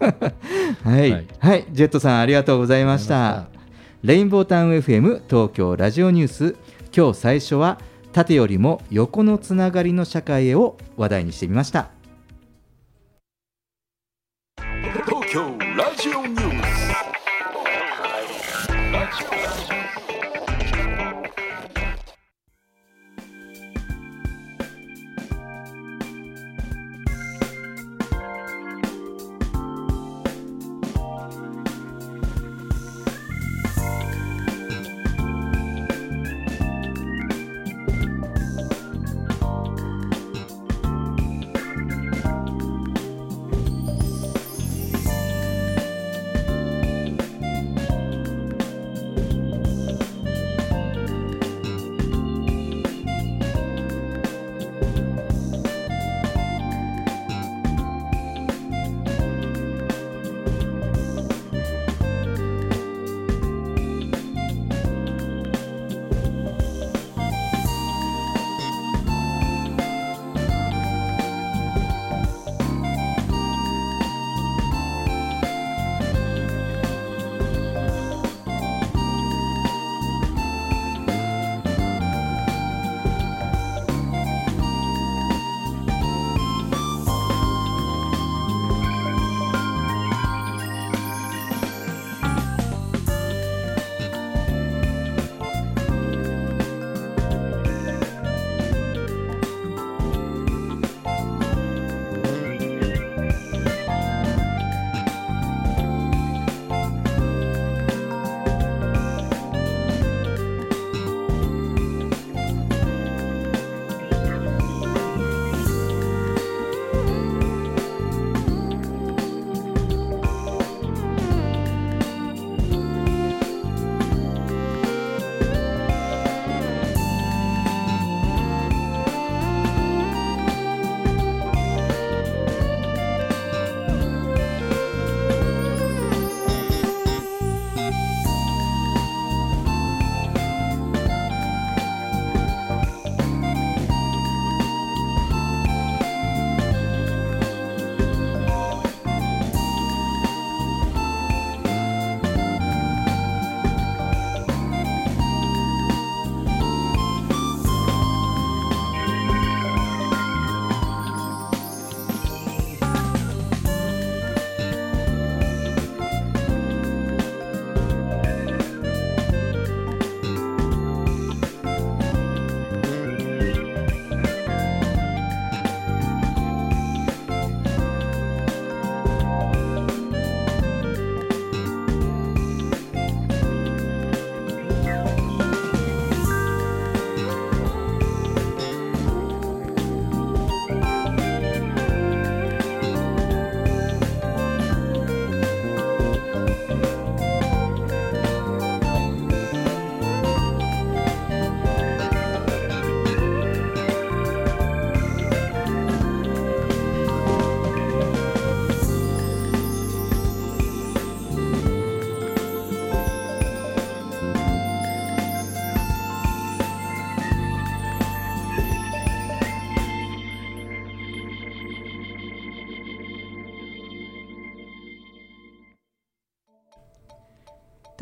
[0.85, 3.47] はい、ははいい、ジェットさんありがとうございました。
[4.03, 6.57] レインボータウン FM 東京ラジオニュース
[6.97, 7.81] 今日最初は
[8.13, 11.96] 縦よりも横のつながりの社会へを話題にしてみました。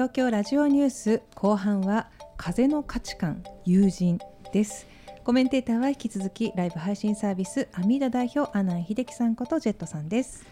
[0.05, 4.19] 東京ラジオニュース後半は風の価値観友人
[4.53, 4.87] です。
[5.25, 10.45] コメンテーターは引き続きライブ配信サービスアミーダ代表阿南秀樹さんことジェットさんです。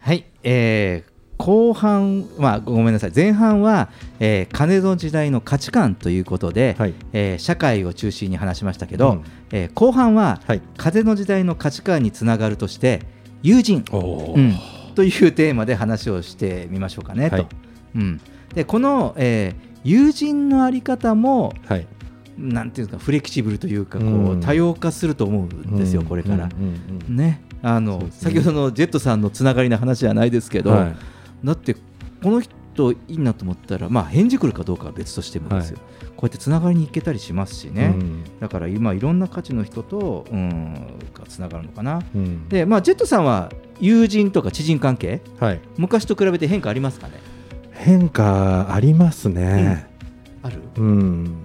[0.00, 3.88] はい、えー後半はごめんなさい前半は、
[4.18, 6.76] えー金の時代の価値観ということで、
[7.14, 9.24] えー社会を中心に話しましたけど、うん。
[9.50, 10.42] えー後半は、
[10.76, 13.00] 風の時代の価値観につながるとして
[13.42, 14.58] 友人、うん。
[14.94, 17.36] というテーマで話をしてみましょうかねと。
[17.36, 17.46] はい。
[17.94, 18.20] うん、
[18.54, 21.54] でこの、えー友人のあり方も、
[22.36, 26.06] なんていうんですかフレキシブルというかこう、うん多様化すると思うんですよ、うん。
[26.06, 26.44] これから。
[26.44, 27.42] うんうんね。
[27.62, 30.96] あの先ほどのジェットさんのつながりの話じゃないですけど、はい。
[31.44, 31.80] だってこ
[32.24, 35.84] の人いいなと思ったら、まあ、返事来るかどうかは別としてもですよ、こ
[36.22, 38.24] うやってつながりに行けたりしますしね、うん。
[38.38, 40.74] だから今いろんな価値の人と、うん、
[41.14, 42.48] がつながるのかな、うん。
[42.50, 45.60] でまあ、ジェットさんは友人とか知人関係、はい。
[45.78, 47.14] 昔と比べて変化ありますかね？
[47.80, 49.88] 変化ありますね、
[50.42, 50.62] ある？
[50.76, 51.36] うん。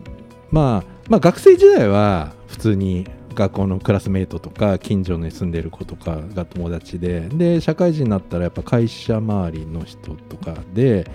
[0.51, 11.09] まあ、まあ学生時代は普通に学校のクラスメートとか近所に住んでる子とかが友達でで社会人になったらやっぱ会社周りの人とかで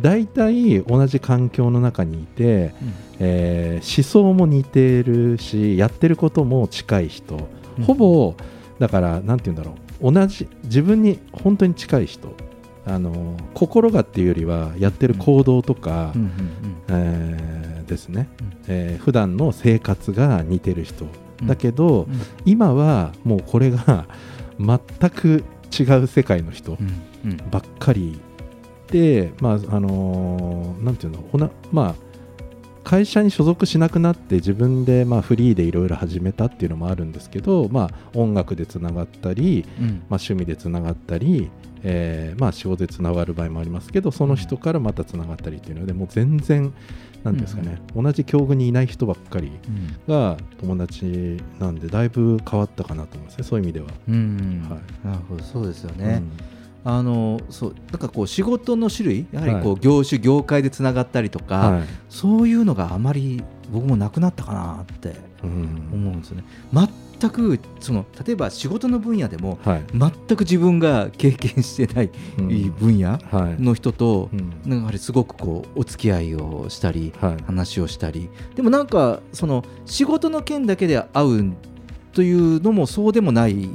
[0.00, 2.72] 大体同じ環境の中にいて、
[3.18, 7.48] えー思想も似てるしやってることも近い人、
[7.86, 8.34] ほぼ
[8.78, 10.12] だからなんて言うんだろう。
[10.12, 12.34] 同じ自分に本当に近い人
[12.88, 16.30] あの心がっていうよりはやってる行動とか、うんうん
[16.88, 18.28] えーですね、
[18.66, 21.08] えー普段の生活が似てる人、う
[21.44, 22.20] んだけど、うん。
[22.44, 24.06] 今はもうこれが
[24.58, 25.44] 全く
[25.78, 26.76] 違う世界の人
[27.24, 27.36] うん。
[27.50, 28.20] ばっかり
[28.88, 32.07] で、まああのーなんていうのおなまあ
[32.88, 39.86] 会社に所属しなくなって自分でまあフリーでいろいろ始めたっていうのもあるんですけど、まあ、音楽でつながったり、うん。
[39.86, 41.50] まあ、趣味でつながったり、
[41.82, 46.72] えーまあ、仕事でつながる場合もありますけどその人からまたつながったりっていうのでもう全然
[47.24, 49.50] なんですかね、同じ境遇にいない人ばっかり
[50.06, 53.88] が友達なんでだいぶ変わったかなと思いますねそういう意味では。
[54.08, 54.66] うん。
[54.70, 55.06] はい。
[55.06, 56.22] なるほどそうですよね。
[56.90, 61.82] あのそうなんかこう仕事の種類やはりこう業種、業界でつながったりとか、はい。
[62.08, 66.44] そういうのがあまり僕もなくなったかなって思うんですよね。
[66.72, 69.84] 全くその例えば仕事の分野でも、はい。
[69.92, 72.10] 全く自分が経験してない
[72.78, 73.18] 分野
[73.58, 74.30] の人と、
[74.66, 77.12] やはりすごくこうお付き合いをしたり、
[77.44, 78.30] 話をしたり。
[78.54, 81.52] でもなんかその仕事の件だけで会う
[82.14, 83.68] というのもそうでもない、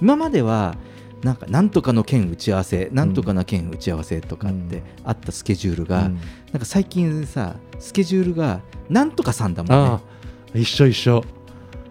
[0.00, 0.76] 今までは
[1.22, 6.20] なんかなんとかの件打ち合わせなんとかの件打ち合わせとかってあったスケジュールが、うん。
[6.52, 10.02] なんか最近さスケジュールがなんとかさんだもん
[10.54, 10.60] ね。
[10.60, 11.24] 一緒一緒。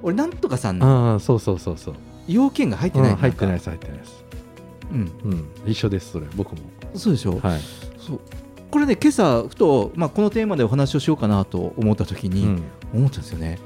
[0.03, 1.11] 俺なんとかさんなの。
[1.13, 1.95] ああそうそうそうそう。
[2.27, 4.25] 要件が入ってないうん入ってないです入ってないです。
[4.91, 6.61] うん、うん、一緒ですそれ僕も。
[6.93, 7.61] そうでしょ、はい。
[7.97, 8.19] そう。
[8.69, 12.63] これね今朝ふと、まあ、このテーマでお話をしようかなと思った時に、うん。
[12.93, 13.59] 思ったんですよね。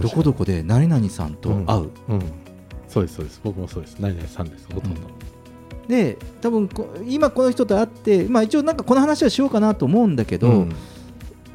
[0.00, 2.22] どこどこで何々さんと会う、うん
[2.90, 3.40] そうですそうです。
[3.44, 3.98] 僕もそうです。
[4.00, 4.66] 何々さんです。
[4.74, 5.00] ほとんど、
[5.86, 10.74] で多分こ今この人と会って、まあ、一応なんかこの話はしようかなと思うんだけど、うん。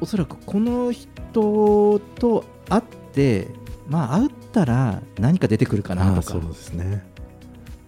[0.00, 2.82] おそらくこの人と会っ
[3.12, 3.48] て
[3.88, 6.22] まあ会ったら何か出てくるかなとか。
[6.22, 7.04] そうですね。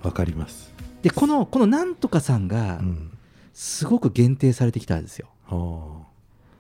[0.03, 0.75] わかります。
[1.03, 2.81] でこのこのなんとかさんが
[3.55, 5.29] すごく限定されてきたんですよ。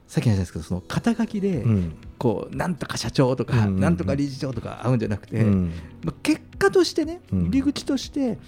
[0.06, 1.96] さっきの話ですけどその肩書きで、うん。
[2.18, 3.80] こうなんとか社長とか、うんうんうん。
[3.80, 5.72] なんとか理事長とか会うんじゃなくて、うん。
[6.02, 7.40] まあ、結果としてね、うん。
[7.44, 8.38] 入り口として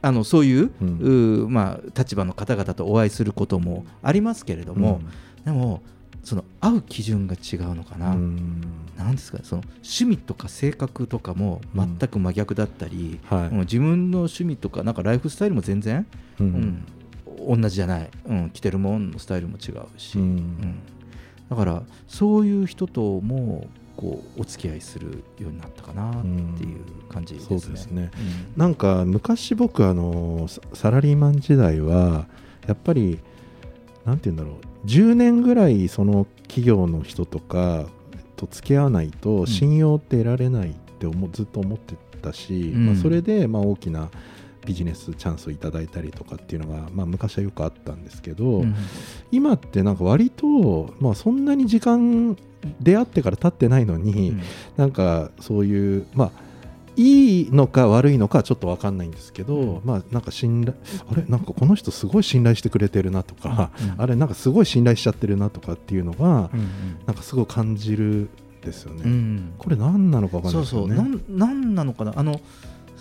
[0.00, 0.88] あのそういう,、うん。
[0.98, 5.00] うーまあ、立場の方々とお会いすることもありますけれども、
[5.44, 5.82] でも
[6.24, 8.14] その会う基準が違うのかな、
[8.96, 13.50] なんですかその趣味とか性格とかも全く真逆だったり、はい。
[13.50, 16.06] もう自分の趣味とかなんかライフスタイルも全然、
[16.40, 16.46] うん。
[16.46, 16.84] うん
[17.46, 20.24] 同じじゃない、うん、着てるもんのスタイルも違うし、うん。
[20.24, 20.78] うん。
[21.48, 23.68] だからそういう人とも
[23.98, 26.28] こうお付き合いするようになったかなって
[26.62, 27.58] いう感じですね。
[27.58, 28.12] そうですね、
[28.56, 32.28] なんか昔僕あのササラリーマン時代は
[32.68, 33.18] やっぱり
[34.04, 34.86] なんて言うんだろう。
[34.86, 37.86] 10年ぐらいその企業の人とか
[38.36, 42.86] と付き合わないと信用って得られないって思うずっと思ってたし、うん。
[42.86, 44.10] まあ、それでまあ大きな
[44.64, 48.76] ビジネスチャンスをいただいたりとかっていうのが、まあ、昔はよくあったんですけど、うん。
[49.32, 52.36] 今ってなんか割と、まあ、そんなに時間
[52.80, 54.36] 出会ってから経ってないのに、
[54.76, 56.30] なんかそういうまあ
[56.96, 60.76] いいのか悪いのかはちょっと分かんないんですけど、まあなんか信頼
[61.08, 61.22] あれ？
[61.28, 66.50] なんかこの人すごい信頼してくれてるなとか、あれなんかすごい信頼しちゃってるなとかっていうのが、
[67.06, 68.28] なんかすごい感じるん
[68.62, 69.02] ですよね。
[69.04, 69.54] うん。
[69.58, 70.96] これ何なのか分かんないですよね。
[70.96, 71.36] そうそう。
[71.36, 72.14] なんなんなのかな？
[72.16, 72.40] あの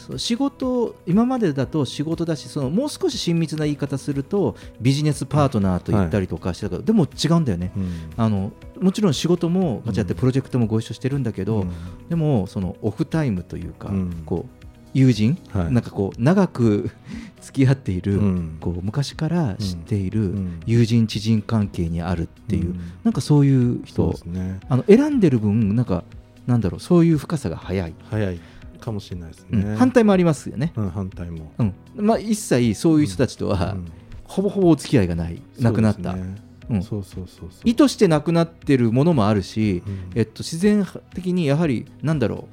[0.08, 8.14] そう仕事今までだと仕事だしそのもう少し親密な言い方するとビジネスパートナーと言ったりとかしてたけど、でも違うんだよね、うん。
[8.16, 11.72] あのもちろん仕事も間違ってプロジェクトもご一緒してるんだけど、うん。
[12.08, 14.24] でもそのオフタイムというか、うん。
[14.26, 15.74] こう友人、はい。
[15.74, 16.89] なんかこう長く
[17.41, 18.58] 付き合っている、うん。
[18.62, 20.62] こう昔から知っているん。
[20.66, 22.80] 友人知人関係にあるっていう、うん。
[23.03, 24.62] なんかそういう人ね。
[24.70, 26.05] あの選んでる分なんか
[26.47, 28.39] なんだろうそういう深さが早い、早い
[28.88, 29.76] かもしれないですね、うん。
[29.76, 31.74] 反対もありますよね、うん、反対も、うん。
[31.98, 33.92] まあ、一切そういう人たちとは、うん。
[34.24, 36.36] ほぼほぼお付き合いがないなくなった、ね。
[36.70, 36.84] うん。
[36.84, 37.62] そうそうそうそう。
[37.66, 40.12] 意図してなくなってるものもあるし、うん。
[40.16, 42.48] えっと、自然的にやはりなんだろ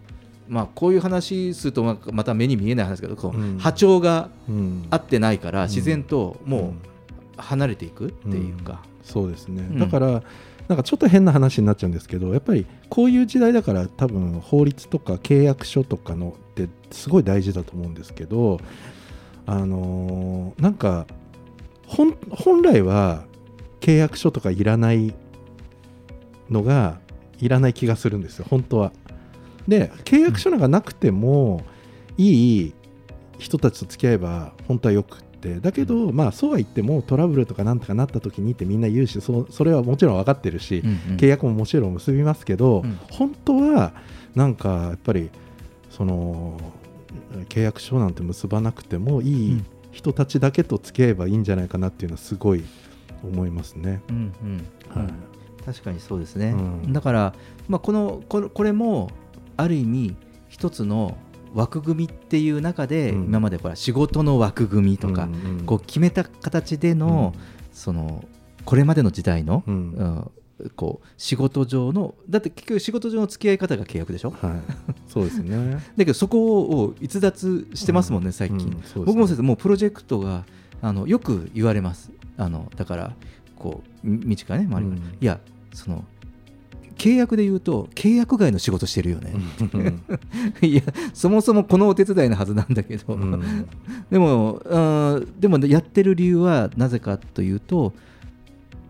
[0.50, 3.58] う、まあ、こういう話するとままた目に見えない話ですけどこううん。
[3.58, 4.86] 波長がうん。
[4.90, 6.78] 合ってないからん自然ともううん。
[7.36, 9.78] 離れていくっていうか、そうですね、うん。
[9.78, 10.22] だから
[10.68, 18.60] なんかちょっと変な話になっちゃうんですけどやっぱりこういう時代だから多分法律とか契約書とかのってすごい大事だと思うんですけど
[19.46, 21.06] あのーなんか
[21.86, 22.16] 本
[22.62, 23.24] 来は
[23.80, 25.14] 契約書とかいらない
[26.50, 26.98] のが
[27.38, 28.92] いらない気がするんですよ本当は。
[29.68, 31.62] で契約書なんかなくても
[32.16, 32.74] いい
[33.38, 42.98] 人たちと付き合えば本当はよくてだけど、まあ、そうは言ってもトラブルとかなんとかなった時にってみんな言うしそそれはもちろん分かってるし、うんうん契約ももちろん結びますけど、うん。
[43.10, 43.92] 本当は
[44.34, 45.30] なんかやっぱり
[45.90, 46.58] その
[47.48, 52.64] 契約書なんて結ばなくてもいい人たちだけと付き合えばいいんじゃないかなっていうのはすごい
[53.22, 54.02] 思いますね。
[54.08, 55.06] うんうんはい。
[55.06, 55.14] うん
[55.64, 56.92] 確かにそうですね、うん。
[56.92, 57.34] だから、
[57.68, 59.10] まあ、このこれこれも
[59.56, 60.14] ある意味
[60.48, 61.16] 一つの
[61.54, 63.24] 枠組みっていう中で、うん。
[63.26, 67.34] 今までほら仕事の枠組みとか、うんうんこう決めた形での,、
[67.72, 68.24] その
[68.64, 69.74] これまでの時代の、うん。
[69.92, 70.30] うん
[70.76, 74.52] こう仕事上のだって結局仕事上の付き合い方が契約でしょ、はい、
[75.08, 75.82] そうですね。
[75.98, 78.76] だけどそこを逸脱してますもんね、最近、ね。
[78.94, 80.44] 僕ももうプロジェクトが
[80.80, 82.12] あのよく言われます。
[82.36, 83.16] あのだから
[83.56, 85.16] こうみ道からね周りから、うん。
[85.20, 85.40] いや
[85.72, 86.04] その
[86.96, 89.32] 契約で言うと契約外の仕事してるよね、
[90.62, 90.82] いや
[91.12, 93.66] そもそもこのお手伝いのはずなんだけど、うん。
[94.10, 94.78] でもう
[95.20, 97.92] んでもやってる理由はなぜかというと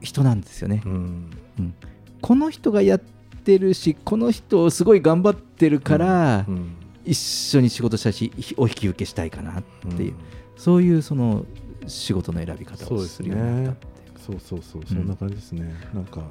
[0.00, 1.30] 人なんですよね、うん。
[1.58, 1.74] うん。
[2.20, 3.00] この人がやっ
[3.44, 6.76] てるしこの人すごい頑張ってるから、うん。
[7.06, 9.62] 一緒に仕事したいしお引き受けしたいかなっ
[9.96, 10.16] ていう、うん。
[10.56, 11.44] そういうその
[11.86, 13.94] 仕事の選び方をすするようになったね。
[14.24, 15.74] そうそうそう、そんな感じですね。
[15.92, 16.22] なんか、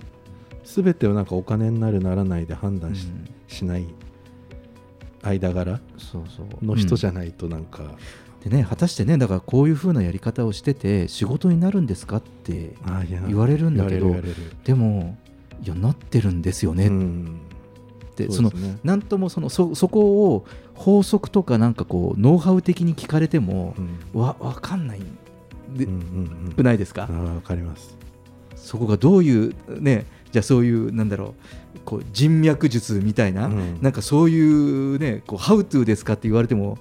[0.64, 3.08] すべてをなんかお金になるならないで判断し,、
[3.48, 3.86] しない
[5.22, 5.80] 間柄
[6.62, 7.84] の人じゃないとなんか、
[8.44, 12.76] でね果たしてねだからこういうふうなやり方をしてて仕事になるんですかって
[13.28, 14.16] 言われるんだけど
[14.64, 15.18] でも
[15.64, 16.88] いやなってるんですよね。
[16.88, 16.90] っ
[18.16, 18.80] て、そのそうですね。
[18.84, 23.76] なんともそのそそこを法則とかなんかこうノウハウ的に聞かれても、
[24.14, 25.02] わ分かんない。
[25.74, 25.88] で、
[26.56, 27.04] くないですか？
[27.04, 27.98] わかります。
[28.56, 31.36] そこがどういうねじゃあそういうなんだろ
[31.76, 33.78] うこう人脈術みたいな、うん。
[33.82, 36.80] なんかそういうねこうハウトゥーですかって言われても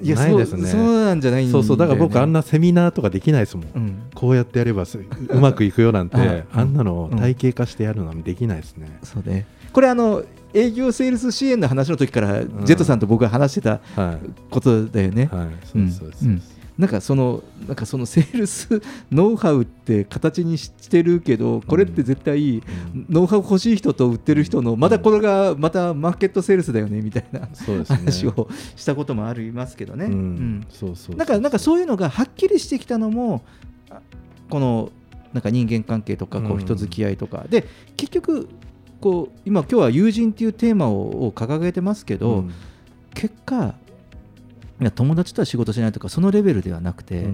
[0.00, 0.68] いやそうないですね。
[0.68, 4.02] そうなんじゃないね、そうそうだから僕あんなセミナーとかできないですもん、うん。
[4.14, 6.44] こうやってやればすうまくいくよなんて、 はい。
[6.52, 9.46] あんなの体系化してやるのはできないですね、そうね。
[9.72, 10.22] これあの
[10.54, 14.18] 営業セールス支援の話の時から、ジェットさんと僕が話してたはい。
[14.50, 15.28] ことだよね。
[15.32, 15.48] はい。
[15.66, 16.24] そうですそうです。
[16.26, 16.42] んん
[16.76, 22.62] なんかそのなんかそのセールスノウハウって形にしてるけどこれって絶対
[23.08, 27.48] ノウハウ欲しい人と売ってる人のまたこれがまたマーケットセールスだよねみたいな
[27.86, 30.06] 話をしたこともありますけどね。
[30.06, 30.12] うん。
[30.12, 30.66] うん。
[30.68, 33.42] そうそうなんかなんかそういうのがはっきりしてきたのも
[33.90, 34.00] あ
[34.50, 34.90] この
[35.32, 37.66] なんか人間関係とかこううん人付き合いとか、で
[37.96, 38.48] 結局
[39.00, 42.54] こう今今日は友人っていうテーマをを掲げてますけど、うん。
[43.14, 43.76] 結果
[44.80, 47.26] いや友達とは仕事しないとかそのレベルではなくて、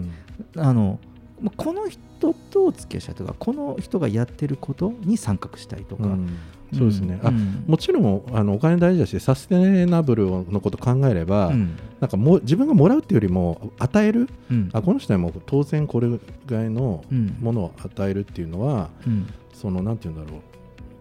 [0.57, 0.99] あの
[1.41, 6.38] まあこの人とお付き合いしたいとかこの人がやってることに参画したいとか、うん。
[6.72, 7.64] そうですね、あうん。
[7.66, 11.76] もちろんあのお金大事だしサステナブルのこと考えれば、うん。
[11.99, 14.70] なんかもう自分がもらうっていうよりも与える、うん。
[14.72, 17.36] あこの人にも当然これぐらいのうん。
[17.41, 19.26] ものを与えるっていうのは、うん。
[19.53, 20.41] そのなんて言うんだろう。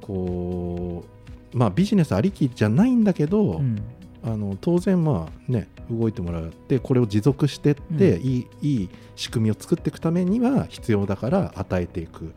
[0.01, 1.03] こ
[1.53, 3.79] うまあビジネスありきじゃないんだけど、うん。
[4.23, 8.25] あの当然まあね動いてもらってこれを持続してって、うん。
[8.25, 12.33] いいいい仕組みを作っていくためには必要だから与えていく。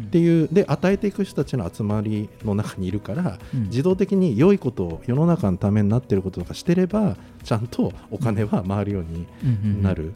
[0.00, 3.64] っていうで与えていく人たちの集まりの中にいるから、うん。
[3.64, 10.14] 自動的に良いことを世の中のためになっていることとかしてればちゃんとお金は回るようになる。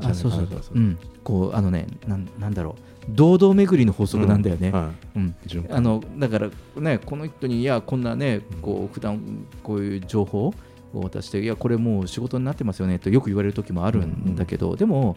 [0.00, 2.94] あそうそうそう、うん、こうあのねなんなんだろう。
[3.10, 4.68] 堂々巡りの法則なんだよね。
[4.68, 4.74] うん。
[4.74, 5.34] はうん。
[5.46, 5.76] 循環。
[5.76, 10.54] あのだからねこの人にいやこんなねこう普段こういう情報
[11.00, 15.16] を渡していやこれもう仕事になってますよねとよく言われる時もあるんだけど、でも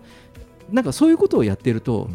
[0.72, 2.10] なんかそういうことをやってると、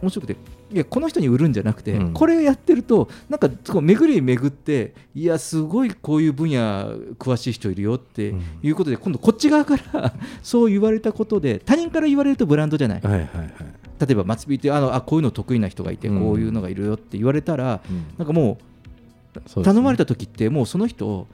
[0.00, 0.36] 面白くて
[0.70, 2.12] いやこの人に売るんじゃなくて、うん。
[2.12, 10.12] これをやってるとなんかこう巡り巡っていやすごいこういう分野詳しい人いるよっていうことで、今度こっち側から
[10.42, 13.00] そう言われたことで他人から言われるとブランドじゃない。
[13.00, 13.52] はいはいはい。
[13.98, 16.20] 例えば松尾ってあのあこういうの得意な人がいて、うん。
[16.20, 18.04] こういうのがいるよって言われたら、うん。
[18.18, 18.58] なんかも
[19.56, 21.26] う頼まれた時ってもうその人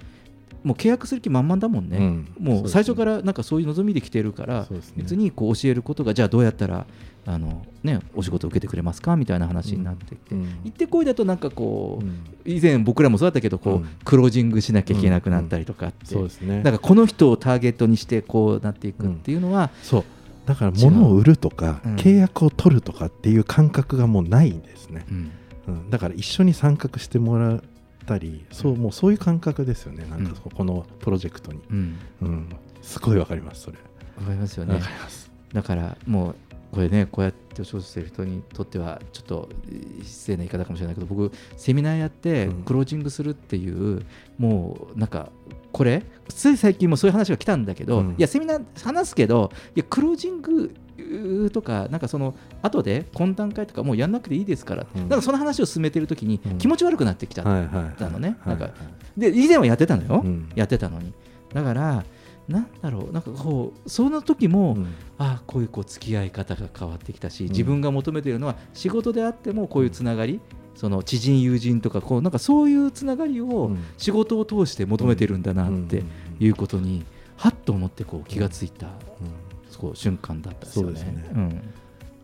[0.64, 2.28] もう契約する気満々だもんね、うん。
[2.40, 6.86] もう最初からなんかそういう望みで来てるから、別にこう教えることがじゃあどうやったら
[7.26, 16.58] あの、ね、お仕事を受けてくれますかみたいな話になってきて、行ってこいだとなんかこう、以前僕らもそうだったけどこう、クロージングしなきゃいけなくなったりとかって、そうですね。
[16.62, 20.04] だからこの人をターゲットにしてこうなっていくっていうのは、そう。
[20.46, 21.88] だから物を売るとか、う。
[21.90, 21.96] ん。
[21.96, 25.30] 契約を取るとかっていう感覚がもうないんですね、うん。
[25.68, 25.90] うん。
[25.90, 27.62] だから一緒に参画してもら
[28.05, 30.05] ったりそうもうそういう感覚ですよね。
[30.09, 31.98] なんかそこのプロジェクトに、うん。
[32.22, 32.48] うん。
[32.82, 33.78] すごいわかりますそれ。
[34.18, 34.74] わかりますよね。
[34.74, 35.30] わかります。
[35.52, 36.34] だからもう
[36.72, 44.05] これねこうやってお仕事してる人にとってはちょっとえー失礼な言い方かもしれないけど僕セミナーやってクロージングするっていう、
[44.38, 45.30] もうなんか
[45.72, 46.02] これ？
[46.28, 48.11] つい最近もそういう話が来たんだけど、うん。
[48.11, 50.74] いやセミナー話すけどいやクロージング
[51.53, 57.45] とかなんかその後で懇談会とかもうやんなくていいですから、なんかその話を進めてる時に気持ち悪くなってきちゃっ
[57.97, 58.70] たのね、はいなんか
[59.16, 60.49] で以前はやってたのよ、うん。
[60.55, 61.12] やってたのに。
[61.53, 62.05] だから
[62.49, 63.12] なんだろう。
[63.12, 64.76] なんかこうその時も、
[65.18, 67.49] あこういうこう付き合い方が変わってきたし、ん。
[67.49, 70.40] 自分が求めているのは仕事であってもこういうつながり、
[70.74, 76.03] その知人友人とかこうなんかそういうつながりを仕事を通して求めてるんだなって
[76.40, 77.05] いうことに
[77.36, 78.88] はっと思ってこう気がついた、
[79.89, 80.99] そう瞬間だったですよね。
[80.99, 81.41] そうですねうん。
[81.41, 81.74] うん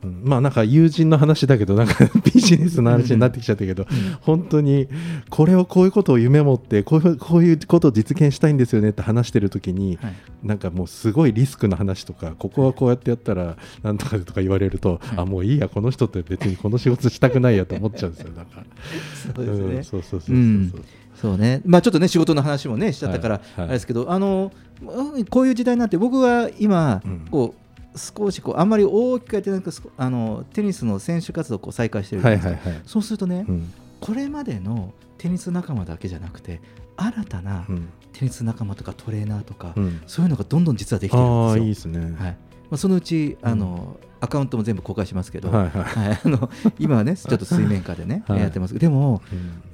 [0.03, 1.95] まあなんか友人の話だけどなんか
[2.25, 3.87] ビジネスの話になってきちゃったけど、
[4.23, 4.89] 本当に
[5.29, 10.15] これをこういうことを夢持ってこういうこういうことを実現したいんですよねって話してる時に、はい。
[10.43, 18.31] なんかもうすごいリスクの話とかここはこうやってやったらなんとかとか言われると、あもういいやこの人って別にこの仕事したくないやと思っちゃうんですよ。
[18.35, 18.61] だか。
[18.61, 18.65] ら
[19.35, 19.79] そうですね。
[19.81, 19.85] ん。
[19.85, 20.37] そうそうそうそう。
[20.37, 20.73] うん
[21.21, 21.61] そうね。
[21.65, 23.45] まあちょっとね仕事の話もねしちゃったから、はい。
[23.57, 23.65] はい。
[23.65, 24.53] あれですけど、あの
[24.83, 27.55] うんこういう時代になって僕は今、こ
[27.95, 33.73] う少しこうあんまり大きくやってないけあのテニスの選手活動をこう再開してるじゃないでそうするとね、うん。
[34.01, 36.63] これまでのテニス仲間だけじゃなくて
[36.97, 37.67] 新たな
[38.13, 40.03] テニス仲間とかトレーナーとか、うん。
[40.07, 41.65] そういうのがどんどん実はできてるんですよ。
[41.65, 41.99] いいですね。
[42.19, 42.37] はい。
[42.71, 46.21] まあ、そのうちあの、アカウントも全部公開しますけど、はいはい。
[46.25, 48.41] あの今はねちょっと水面下でね、 はい。
[48.41, 48.79] やってます。
[48.79, 49.23] でも、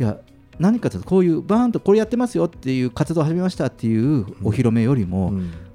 [0.00, 0.16] いや
[0.58, 5.32] 何かというとこういうバーンとこれやってますよっていう活動を始めましたっていうお披露目よりも、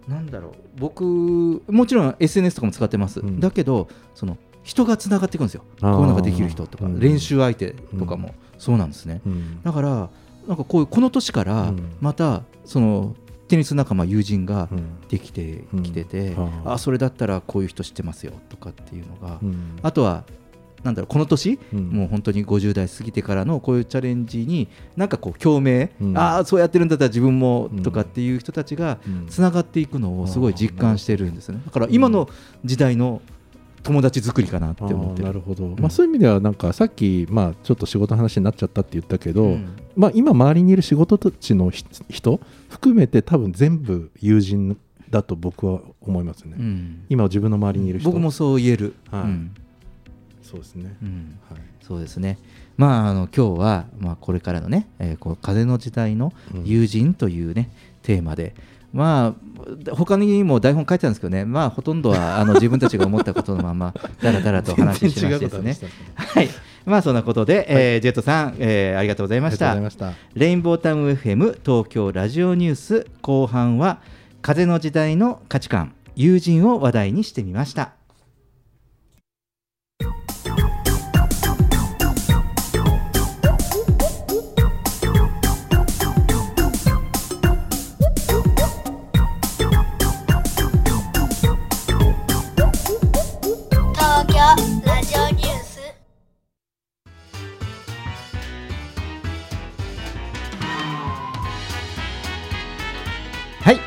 [0.07, 5.63] なんだろう僕もちろん SNS とかも使ってます、だけどその人がつながっていくんですよ。
[5.81, 6.99] こういうのができる人とか、うん。
[6.99, 9.61] 練習相手とかもそうなんですね、うん。
[9.63, 10.09] だから
[10.47, 13.15] なんかこういうこの年からまたその
[13.47, 14.69] テニス仲間友人が
[15.09, 19.79] できてきてて、うんあそれだったらこういう人知ってますよとかっていうのが、うん。
[19.81, 20.25] あとは
[20.83, 21.89] なんだろうこの年、うん。
[21.89, 26.17] もう本当に50代過ぎてからのこういうチャレンジになんかこう共鳴、うん。
[26.17, 29.27] ああそうやってるんだったら自分もとかっていう人たちがうん。
[29.27, 31.61] つながっていくのをすごい実感してるんですね。
[31.65, 32.29] だから今の
[32.65, 33.21] 時代の
[33.83, 39.75] 友達作りかなって思ってなるほど、まあ、そういう意味ではなんかさっき、まあ、ちょっと仕事の話になっちゃったって言ったけど、うん。
[39.95, 44.77] まあ、今周りにいる仕事たちのひ人含めて多分全部友人
[45.09, 47.05] だと僕は思いますね、うん。
[47.09, 48.09] 今自分の周りにいる人。
[48.09, 49.23] 僕もそう言える、はい。
[49.23, 49.51] うん
[50.51, 52.37] そうですね、うんはいそうですね。
[52.77, 56.31] まあ、あの今日は、まあ、これからのね、えーこう風の時代の
[56.63, 57.69] 友人というね、
[58.03, 58.53] テーマで、
[58.93, 59.35] ま
[59.89, 65.89] あ、他にも台本書いてたんですけどね、まあ、ほとんどはあの自分たちが思ったことのまま、だらだらとお話ししましてですね。
[66.15, 66.49] はい。
[66.85, 69.71] まあ、そんなことで、えージェットさん、えーありがとうございました。
[69.71, 74.01] ありがとうございましたレインボータウン FM 東京ラジオニュース後半は、
[74.41, 77.93] 風の時代の価値観、友人を話題にしてみました。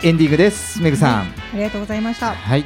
[0.05, 0.83] エンディングです。
[0.83, 1.23] めぐさん。
[1.23, 1.25] あ
[1.55, 2.35] りがとうございました。
[2.35, 2.65] はい。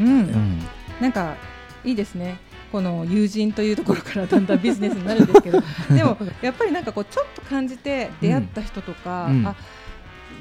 [0.00, 0.58] うん、うん
[1.00, 1.36] なんか
[1.84, 2.40] いいですね。
[2.72, 5.60] この友人というところからだんだんビジネスになるんですけど、
[5.94, 9.54] でもやっぱりなんかこうちょっと感じて出会った人とか、うんあ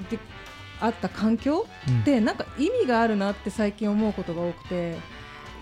[0.09, 0.17] で
[0.79, 1.67] あった環境？
[1.87, 4.97] うんってなんか意味があるなって最近思うことが多くて。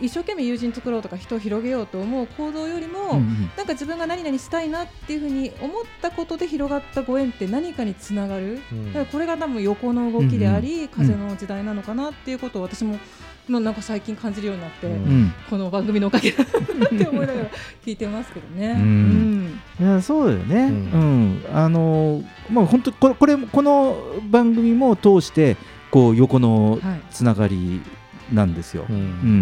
[0.02, 3.52] 一生懸命友人作ろうとか人を広げようと思う行動よりも、うんうん。
[3.58, 8.88] なんか自分が何々したいなっていうふうに思ったことで広がったご縁って何かにつながる、うん。
[8.88, 10.88] だからこれが多分横の動きであり、うんうん。
[10.90, 12.98] 風の時代なのかなっていうことを私も
[13.48, 15.34] もうなんか最近感じるようになって、うん。
[15.50, 16.50] この番組のおかげだな
[16.86, 17.50] って思いながら
[17.84, 18.78] 聞いてますけどね。
[18.80, 19.60] うん。
[19.80, 21.46] いやそうだよね、うん。
[21.52, 23.98] あのまあ本当これこれこの
[24.30, 25.58] 番組も通して
[25.90, 27.02] こう横のはい。
[27.10, 27.82] つながり
[28.32, 28.96] なんですよ、うん。
[28.96, 29.00] う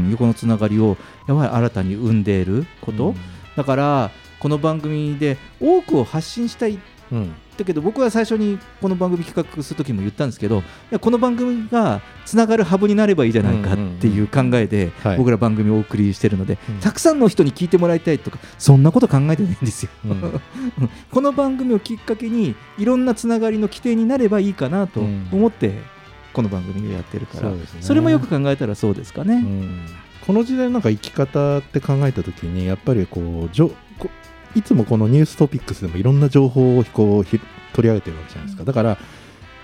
[0.07, 0.11] ん。
[0.11, 3.15] 横のつながりをやはり新たに生んでいること、
[3.55, 6.79] だからこの番組で多くを発信したい
[7.11, 7.33] うん。
[7.57, 10.61] だけど僕は最初にこの番組企画する時も言ったんですけどい
[10.91, 15.17] やこの番組がつながるハブになればいいじゃないかっていう考えではい。
[15.17, 16.79] 僕ら番組をお送りしてるので、うん。
[16.79, 19.91] たくさんの人に聞いてもらいたいとかそんなこと考えてないんですよ。
[20.05, 20.41] うん。
[21.11, 25.97] この番組をきっかけにいろんなつながりの規定になればいいかなとうん思って
[26.38, 27.57] この番組をやってるから、ね。
[27.81, 29.38] それもよく考えたらそうですかね。
[29.38, 29.85] うん。
[30.27, 34.07] この時代なんか生き方って考えた時にやっぱりこうじょこ
[34.53, 37.39] いつもこのニューストピックスでもいろんな情報をこうひ
[37.73, 38.65] 取り上げてるわけじゃないですか。
[38.65, 38.99] だから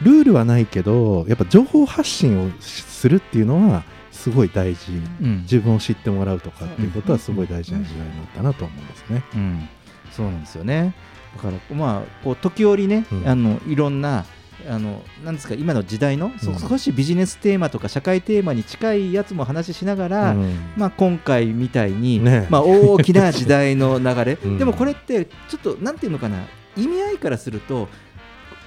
[0.02, 5.42] ルールはないけどやっぱ情報発信をするっていうのはすごい大事、うん。
[5.42, 9.24] 自分を知ってもらうとかっていうことはすごい大事な時代になったなと思いますね。
[9.36, 9.70] うん、
[10.12, 10.96] そうなんですよね。
[11.36, 13.30] だからまあこう時折ね、うん。
[13.30, 14.26] あのいろんな
[14.70, 16.60] あのなんですか今の時代の、そうん。
[16.60, 20.58] 少しビジネステーマとか社会テーマに近いやつも話しながら、うん。
[20.78, 24.58] まあ今回みたいに、ねまあ大きな時代の流れ、 うん。
[24.58, 26.38] でもこれってちょっとなんていうのかな
[26.78, 27.88] 意味合いからすると。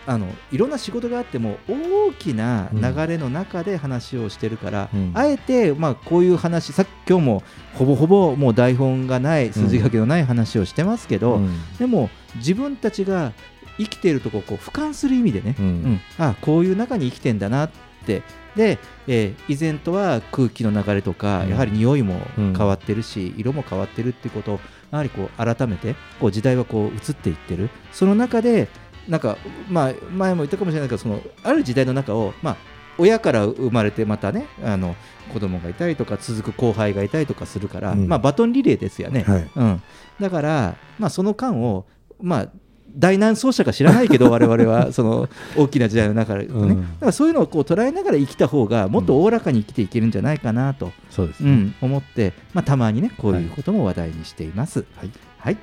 [0.09, 5.11] あのいろんな仕事があっても大きな流れの中で話をしてるから、うん。
[5.15, 7.43] あえて、まあ、こういう話さっき今日も
[7.75, 11.77] ほぼほぼもう台本がない筋書きのない話をしてますけど、うん。
[11.79, 13.33] でも自分たちが
[13.79, 15.65] 生きているところをこう俯瞰する意味でね、うん。
[15.65, 16.01] うん。
[16.19, 17.71] あこういう中に生きてんだなっ
[18.07, 18.23] て。
[18.55, 21.51] で、えー以前とは空気の流れとか、うん。
[21.51, 22.55] やはり匂いもうん。
[22.57, 24.61] 変わってるし、色も変わってるっていうことを
[24.91, 27.71] やはりこう改めてこう時代はこう移っていってる。
[27.93, 28.69] その中で
[29.09, 29.37] なんか、
[29.69, 32.57] まあ、前も言ったかもしれないけどそのある時代の中を、まあ、
[32.99, 34.97] 親から生まれてまたねあの
[35.33, 38.09] 子供がいたりとか続く後輩がいたりとかするから、うん。
[38.09, 39.23] まあ、バトンリレーですよね。
[39.23, 39.51] はい。
[39.55, 39.83] うん、
[40.21, 41.87] だから、まあ、その間を、
[42.21, 42.49] まあ、
[42.97, 46.69] 大難走者か知らないけど 我々はその大きな時代の中でね、うん。
[46.69, 54.85] だからそういうのをこう捉えながら生きた方がもっとおおらかに生きていけるんじゃないかなと、そうですね、うん、思って、まあ、たまにねこういうことも話題にしています。
[54.97, 55.11] はい。
[55.39, 55.57] はい。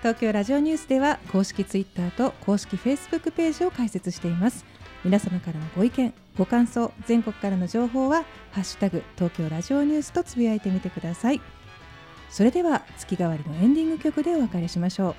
[0.00, 4.64] 東京ラジオニュースでは公式ツイッターと公式フェイスブックページを開設しています。
[5.04, 11.40] 皆様からのご意見ご感想全国からの情報はハッシュタグ東京ラジオニュースとつぶやいてみてください。
[12.30, 15.14] それでは月替わりのエンディング曲でお別れしましょう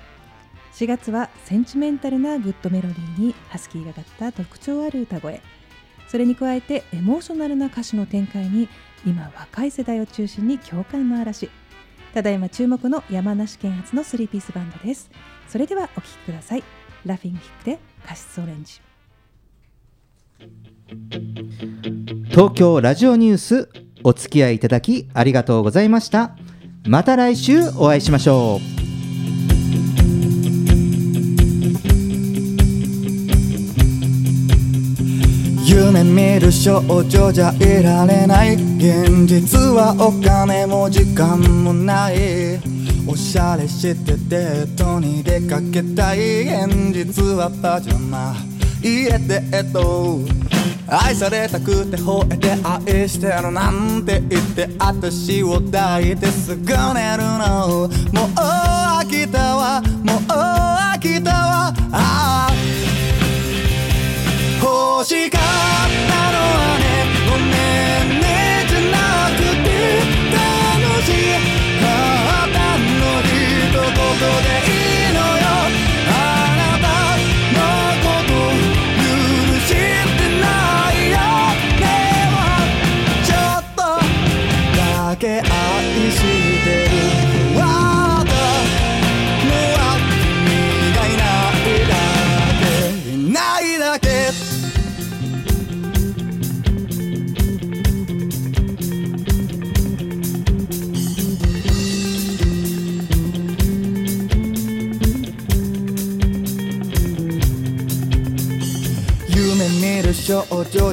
[0.74, 5.40] 4月はセンチメンタルなグッドメロディーにハスキーがかった特徴ある歌声。
[6.08, 8.68] それに加えてエモーショナルな歌詞の展開に
[9.06, 11.48] 今若い世代を中心に共感の嵐。
[12.12, 15.10] ただいま注目の山梨県発のスリーピースバンドです。
[15.48, 16.64] それではお聴きください。
[17.06, 18.80] ラフィングヒックでカシスオレンジ。
[22.30, 23.68] 東京ラジオニュース
[24.02, 26.36] お付き合いいただきありがとうございました。
[26.86, 28.60] また来週お会いしましょ
[28.90, 28.93] う。
[35.66, 42.60] 夢見る少女じゃいられない現実はお金も時間もない。
[43.06, 48.34] おしゃれしてデートに出かけたい現実はパジャマ。
[48.82, 50.20] 家でえっと
[50.86, 57.68] 愛されたくて吠えて愛してるなんて言って私を抱いてすぐ寝るの。
[57.68, 57.88] もう
[58.36, 59.80] 飽きたわ。
[59.80, 61.74] もう飽きたわ。
[61.92, 62.83] ああ
[65.04, 65.40] しかっ
[66.08, 66.13] た。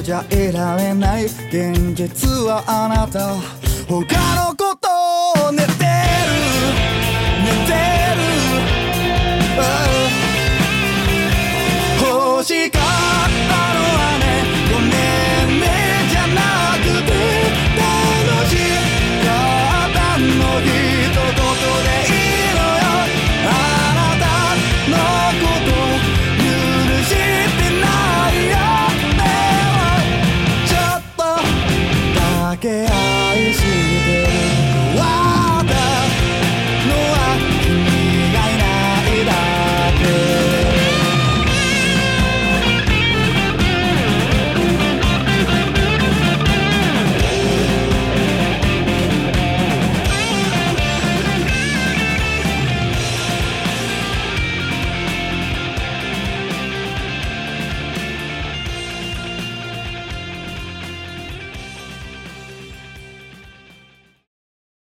[0.02, 3.36] じゃいられない現実はあなた。
[3.88, 4.61] 他の